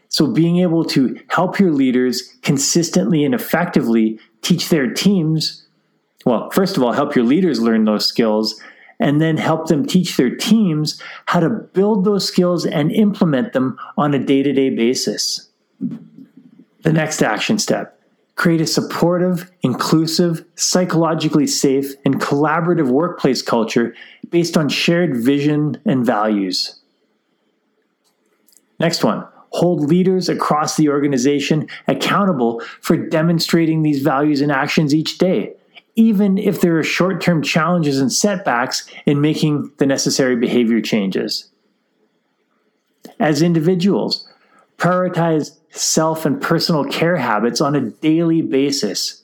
So, 0.08 0.26
being 0.26 0.58
able 0.58 0.84
to 0.86 1.18
help 1.28 1.58
your 1.58 1.72
leaders 1.72 2.34
consistently 2.42 3.24
and 3.24 3.34
effectively 3.34 4.18
teach 4.40 4.68
their 4.68 4.92
teams, 4.92 5.66
well, 6.24 6.50
first 6.50 6.76
of 6.76 6.82
all, 6.82 6.92
help 6.92 7.14
your 7.14 7.24
leaders 7.24 7.60
learn 7.60 7.84
those 7.84 8.06
skills, 8.06 8.60
and 8.98 9.20
then 9.20 9.36
help 9.36 9.66
them 9.66 9.84
teach 9.84 10.16
their 10.16 10.34
teams 10.34 11.02
how 11.26 11.40
to 11.40 11.50
build 11.50 12.04
those 12.04 12.26
skills 12.26 12.64
and 12.64 12.92
implement 12.92 13.52
them 13.52 13.78
on 13.98 14.14
a 14.14 14.18
day 14.18 14.42
to 14.42 14.52
day 14.52 14.70
basis. 14.70 15.50
The 16.82 16.92
next 16.92 17.20
action 17.20 17.58
step 17.58 17.95
create 18.36 18.60
a 18.60 18.66
supportive, 18.66 19.50
inclusive, 19.62 20.44
psychologically 20.54 21.46
safe, 21.46 21.94
and 22.04 22.20
collaborative 22.20 22.88
workplace 22.88 23.42
culture 23.42 23.94
based 24.30 24.56
on 24.56 24.68
shared 24.68 25.16
vision 25.16 25.80
and 25.84 26.04
values. 26.06 26.80
Next 28.78 29.02
one 29.02 29.26
hold 29.50 29.80
leaders 29.88 30.28
across 30.28 30.76
the 30.76 30.88
organization 30.90 31.66
accountable 31.88 32.60
for 32.82 32.94
demonstrating 32.94 33.82
these 33.82 34.02
values 34.02 34.42
and 34.42 34.52
actions 34.52 34.94
each 34.94 35.16
day, 35.16 35.54
even 35.94 36.36
if 36.36 36.60
there 36.60 36.76
are 36.76 36.82
short 36.82 37.22
term 37.22 37.42
challenges 37.42 37.98
and 37.98 38.12
setbacks 38.12 38.86
in 39.06 39.20
making 39.20 39.72
the 39.78 39.86
necessary 39.86 40.36
behavior 40.36 40.80
changes. 40.82 41.50
As 43.18 43.40
individuals, 43.40 44.28
prioritize 44.78 45.56
self 45.70 46.24
and 46.26 46.40
personal 46.40 46.84
care 46.84 47.16
habits 47.16 47.60
on 47.60 47.74
a 47.74 47.80
daily 47.80 48.42
basis. 48.42 49.22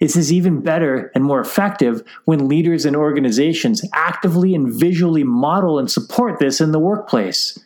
This 0.00 0.16
is 0.16 0.32
even 0.32 0.60
better 0.60 1.10
and 1.14 1.24
more 1.24 1.40
effective 1.40 2.02
when 2.24 2.48
leaders 2.48 2.84
and 2.84 2.94
organizations 2.94 3.84
actively 3.92 4.54
and 4.54 4.72
visually 4.72 5.24
model 5.24 5.78
and 5.78 5.90
support 5.90 6.38
this 6.38 6.60
in 6.60 6.72
the 6.72 6.78
workplace. 6.78 7.58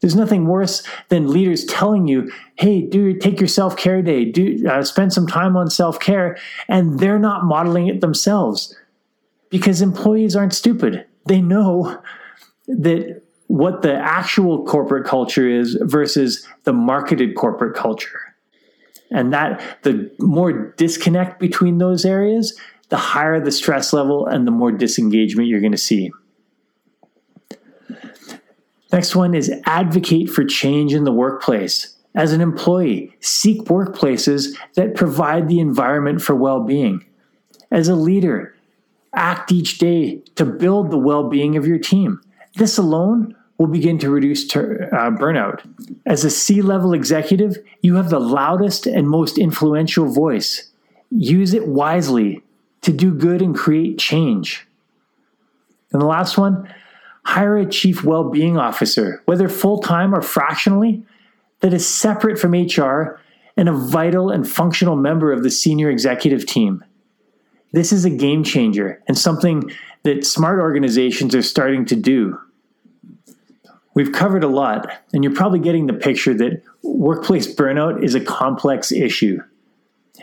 There's 0.00 0.14
nothing 0.14 0.46
worse 0.46 0.82
than 1.08 1.32
leaders 1.32 1.64
telling 1.64 2.06
you, 2.06 2.30
"Hey, 2.56 2.82
do 2.82 3.14
take 3.14 3.40
your 3.40 3.48
self 3.48 3.76
care 3.76 4.02
day. 4.02 4.26
Do 4.26 4.62
uh, 4.68 4.82
spend 4.82 5.12
some 5.12 5.26
time 5.26 5.56
on 5.56 5.70
self 5.70 5.98
care," 5.98 6.36
and 6.68 6.98
they're 7.00 7.18
not 7.18 7.44
modeling 7.44 7.86
it 7.86 8.02
themselves 8.02 8.76
because 9.48 9.80
employees 9.80 10.36
aren't 10.36 10.52
stupid. 10.52 11.06
They 11.26 11.40
know 11.40 12.02
that 12.68 13.22
what 13.46 13.82
the 13.82 13.94
actual 13.94 14.64
corporate 14.64 15.06
culture 15.06 15.48
is 15.48 15.76
versus 15.82 16.46
the 16.64 16.72
marketed 16.72 17.36
corporate 17.36 17.76
culture. 17.76 18.20
And 19.10 19.32
that 19.32 19.82
the 19.82 20.10
more 20.18 20.72
disconnect 20.76 21.38
between 21.38 21.78
those 21.78 22.04
areas, 22.04 22.58
the 22.88 22.96
higher 22.96 23.40
the 23.40 23.52
stress 23.52 23.92
level 23.92 24.26
and 24.26 24.46
the 24.46 24.50
more 24.50 24.72
disengagement 24.72 25.48
you're 25.48 25.60
going 25.60 25.72
to 25.72 25.78
see. 25.78 26.10
Next 28.92 29.16
one 29.16 29.34
is 29.34 29.52
advocate 29.66 30.30
for 30.30 30.44
change 30.44 30.94
in 30.94 31.04
the 31.04 31.12
workplace. 31.12 31.96
As 32.14 32.32
an 32.32 32.40
employee, 32.40 33.12
seek 33.18 33.62
workplaces 33.64 34.56
that 34.76 34.94
provide 34.94 35.48
the 35.48 35.58
environment 35.58 36.22
for 36.22 36.36
well 36.36 36.60
being. 36.60 37.04
As 37.72 37.88
a 37.88 37.96
leader, 37.96 38.54
act 39.12 39.50
each 39.50 39.78
day 39.78 40.22
to 40.36 40.44
build 40.44 40.92
the 40.92 40.98
well 40.98 41.28
being 41.28 41.56
of 41.56 41.66
your 41.66 41.78
team. 41.78 42.20
This 42.56 42.78
alone 42.78 43.34
will 43.58 43.66
begin 43.66 43.98
to 43.98 44.10
reduce 44.10 44.46
ter- 44.46 44.88
uh, 44.92 45.10
burnout. 45.10 45.64
As 46.06 46.24
a 46.24 46.30
C 46.30 46.62
level 46.62 46.92
executive, 46.92 47.56
you 47.82 47.96
have 47.96 48.10
the 48.10 48.20
loudest 48.20 48.86
and 48.86 49.08
most 49.08 49.38
influential 49.38 50.06
voice. 50.06 50.70
Use 51.10 51.54
it 51.54 51.68
wisely 51.68 52.42
to 52.82 52.92
do 52.92 53.14
good 53.14 53.40
and 53.40 53.54
create 53.54 53.98
change. 53.98 54.66
And 55.92 56.02
the 56.02 56.06
last 56.06 56.36
one 56.36 56.68
hire 57.24 57.56
a 57.56 57.66
chief 57.66 58.04
well 58.04 58.30
being 58.30 58.58
officer, 58.58 59.22
whether 59.24 59.48
full 59.48 59.78
time 59.78 60.14
or 60.14 60.20
fractionally, 60.20 61.02
that 61.60 61.72
is 61.72 61.86
separate 61.86 62.38
from 62.38 62.52
HR 62.52 63.20
and 63.56 63.68
a 63.68 63.72
vital 63.72 64.30
and 64.30 64.48
functional 64.48 64.96
member 64.96 65.32
of 65.32 65.42
the 65.42 65.50
senior 65.50 65.88
executive 65.88 66.44
team. 66.44 66.84
This 67.72 67.92
is 67.92 68.04
a 68.04 68.10
game 68.10 68.44
changer 68.44 69.02
and 69.08 69.16
something 69.16 69.70
that 70.04 70.24
smart 70.24 70.60
organizations 70.60 71.34
are 71.34 71.42
starting 71.42 71.84
to 71.86 71.96
do. 71.96 72.38
We've 73.94 74.12
covered 74.12 74.44
a 74.44 74.48
lot, 74.48 74.86
and 75.12 75.24
you're 75.24 75.34
probably 75.34 75.60
getting 75.60 75.86
the 75.86 75.92
picture 75.92 76.34
that 76.34 76.62
workplace 76.82 77.52
burnout 77.52 78.02
is 78.02 78.14
a 78.14 78.20
complex 78.20 78.92
issue. 78.92 79.40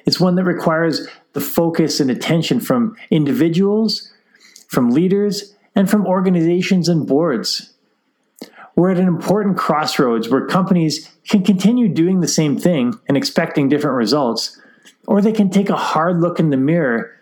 It's 0.06 0.20
one 0.20 0.36
that 0.36 0.44
requires 0.44 1.08
the 1.34 1.41
focus 1.41 2.00
and 2.00 2.12
attention 2.12 2.60
from 2.60 2.96
individuals, 3.10 4.12
from 4.67 4.91
leaders, 4.91 5.56
and 5.76 5.89
from 5.89 6.06
organizations 6.06 6.88
and 6.88 7.08
boards. 7.08 7.74
We're 8.76 8.91
at 8.91 8.98
an 8.98 9.08
important 9.08 9.58
crossroads 9.58 10.30
where 10.30 10.46
companies 10.48 11.10
can 11.28 11.44
continue 11.44 11.88
doing 11.88 12.22
the 12.22 12.28
same 12.28 12.58
thing 12.58 12.94
and 13.08 13.17
expecting 13.17 13.67
different 13.67 13.98
results, 13.98 14.60
or 15.08 15.22
they 15.22 15.34
can 15.34 15.50
take 15.50 15.70
a 15.70 15.76
hard 15.76 16.20
look 16.20 16.39
in 16.39 16.52
the 16.52 16.58
mirror 16.58 17.15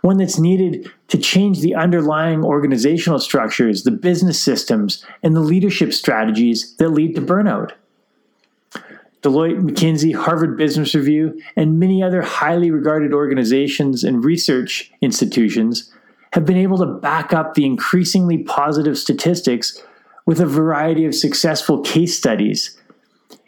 one 0.00 0.16
that's 0.16 0.38
needed 0.38 0.90
to 1.08 1.18
change 1.18 1.60
the 1.60 1.74
underlying 1.74 2.44
organizational 2.44 3.18
structures, 3.18 3.82
the 3.82 3.90
business 3.90 4.40
systems, 4.40 5.04
and 5.22 5.34
the 5.34 5.40
leadership 5.40 5.92
strategies 5.92 6.74
that 6.76 6.90
lead 6.90 7.14
to 7.14 7.22
burnout. 7.22 7.72
Deloitte, 9.22 9.62
McKinsey, 9.62 10.14
Harvard 10.14 10.58
Business 10.58 10.94
Review, 10.94 11.40
and 11.56 11.80
many 11.80 12.02
other 12.02 12.20
highly 12.20 12.70
regarded 12.70 13.14
organizations 13.14 14.04
and 14.04 14.22
research 14.22 14.92
institutions 15.00 15.90
have 16.32 16.44
been 16.44 16.58
able 16.58 16.78
to 16.78 16.86
back 16.86 17.32
up 17.32 17.54
the 17.54 17.64
increasingly 17.64 18.38
positive 18.38 18.98
statistics 18.98 19.82
with 20.26 20.40
a 20.40 20.46
variety 20.46 21.06
of 21.06 21.14
successful 21.14 21.80
case 21.80 22.16
studies. 22.16 22.78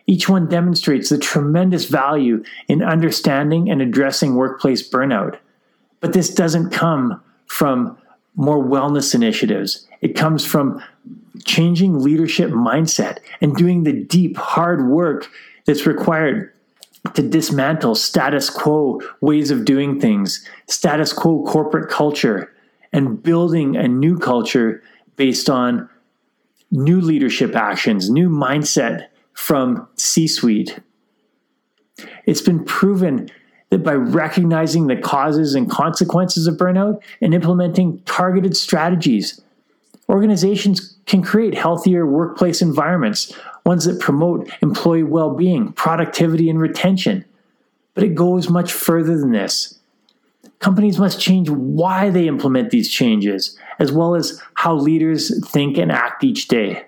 Each 0.06 0.28
one 0.28 0.48
demonstrates 0.48 1.08
the 1.08 1.18
tremendous 1.18 1.86
value 1.86 2.44
in 2.68 2.82
understanding 2.82 3.70
and 3.70 3.82
addressing 3.82 4.34
workplace 4.34 4.88
burnout. 4.88 5.38
But 6.06 6.12
this 6.12 6.32
doesn't 6.32 6.70
come 6.70 7.20
from 7.46 7.98
more 8.36 8.62
wellness 8.62 9.12
initiatives. 9.12 9.88
It 10.02 10.14
comes 10.14 10.46
from 10.46 10.80
changing 11.44 11.98
leadership 11.98 12.52
mindset 12.52 13.18
and 13.40 13.56
doing 13.56 13.82
the 13.82 13.92
deep, 13.92 14.36
hard 14.36 14.86
work 14.86 15.28
that's 15.64 15.84
required 15.84 16.52
to 17.14 17.28
dismantle 17.28 17.96
status 17.96 18.50
quo 18.50 19.00
ways 19.20 19.50
of 19.50 19.64
doing 19.64 20.00
things, 20.00 20.48
status 20.68 21.12
quo 21.12 21.44
corporate 21.44 21.90
culture, 21.90 22.54
and 22.92 23.20
building 23.20 23.74
a 23.74 23.88
new 23.88 24.16
culture 24.16 24.84
based 25.16 25.50
on 25.50 25.88
new 26.70 27.00
leadership 27.00 27.56
actions, 27.56 28.08
new 28.08 28.30
mindset 28.30 29.08
from 29.32 29.88
C 29.96 30.28
suite. 30.28 30.78
It's 32.26 32.42
been 32.42 32.64
proven 32.64 33.28
that 33.70 33.82
by 33.82 33.94
recognizing 33.94 34.86
the 34.86 34.96
causes 34.96 35.54
and 35.54 35.70
consequences 35.70 36.46
of 36.46 36.56
burnout 36.56 37.02
and 37.20 37.34
implementing 37.34 38.00
targeted 38.00 38.56
strategies, 38.56 39.40
organizations 40.08 40.96
can 41.06 41.22
create 41.22 41.54
healthier 41.54 42.06
workplace 42.06 42.62
environments, 42.62 43.34
ones 43.64 43.84
that 43.84 44.00
promote 44.00 44.48
employee 44.62 45.02
well 45.02 45.34
being, 45.34 45.72
productivity, 45.72 46.48
and 46.48 46.60
retention. 46.60 47.24
But 47.94 48.04
it 48.04 48.14
goes 48.14 48.48
much 48.48 48.72
further 48.72 49.18
than 49.18 49.32
this. 49.32 49.78
Companies 50.58 50.98
must 50.98 51.20
change 51.20 51.50
why 51.50 52.08
they 52.10 52.28
implement 52.28 52.70
these 52.70 52.90
changes, 52.90 53.58
as 53.78 53.92
well 53.92 54.14
as 54.14 54.40
how 54.54 54.74
leaders 54.74 55.46
think 55.48 55.76
and 55.76 55.92
act 55.92 56.24
each 56.24 56.48
day. 56.48 56.86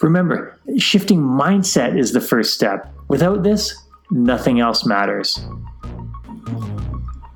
Remember, 0.00 0.56
shifting 0.78 1.20
mindset 1.20 1.98
is 1.98 2.12
the 2.12 2.20
first 2.20 2.54
step. 2.54 2.92
Without 3.08 3.42
this, 3.42 3.83
nothing 4.10 4.60
else 4.60 4.86
matters. 4.86 5.40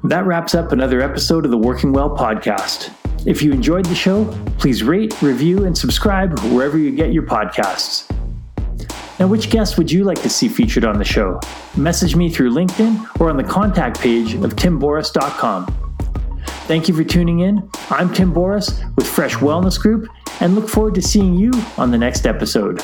That 0.04 0.24
wraps 0.26 0.54
up 0.54 0.72
another 0.72 1.00
episode 1.00 1.44
of 1.44 1.50
the 1.50 1.58
Working 1.58 1.92
Well 1.92 2.16
podcast. 2.16 2.92
If 3.26 3.42
you 3.42 3.52
enjoyed 3.52 3.84
the 3.84 3.94
show, 3.94 4.24
please 4.58 4.82
rate, 4.82 5.20
review, 5.20 5.64
and 5.64 5.76
subscribe 5.76 6.38
wherever 6.50 6.78
you 6.78 6.90
get 6.90 7.12
your 7.12 7.24
podcasts. 7.24 8.08
Now, 9.18 9.26
which 9.26 9.50
guest 9.50 9.76
would 9.76 9.90
you 9.90 10.04
like 10.04 10.22
to 10.22 10.28
see 10.28 10.48
featured 10.48 10.84
on 10.84 10.98
the 10.98 11.04
show? 11.04 11.40
Message 11.76 12.14
me 12.14 12.30
through 12.30 12.52
LinkedIn 12.52 13.20
or 13.20 13.28
on 13.28 13.36
the 13.36 13.42
contact 13.42 14.00
page 14.00 14.34
of 14.34 14.54
timboris.com. 14.54 15.66
Thank 16.68 16.86
you 16.86 16.94
for 16.94 17.02
tuning 17.02 17.40
in. 17.40 17.68
I'm 17.90 18.12
Tim 18.12 18.32
Boris 18.32 18.82
with 18.96 19.08
Fresh 19.08 19.34
Wellness 19.36 19.80
Group 19.80 20.08
and 20.40 20.54
look 20.54 20.68
forward 20.68 20.94
to 20.94 21.02
seeing 21.02 21.34
you 21.34 21.50
on 21.76 21.90
the 21.90 21.98
next 21.98 22.26
episode. 22.26 22.80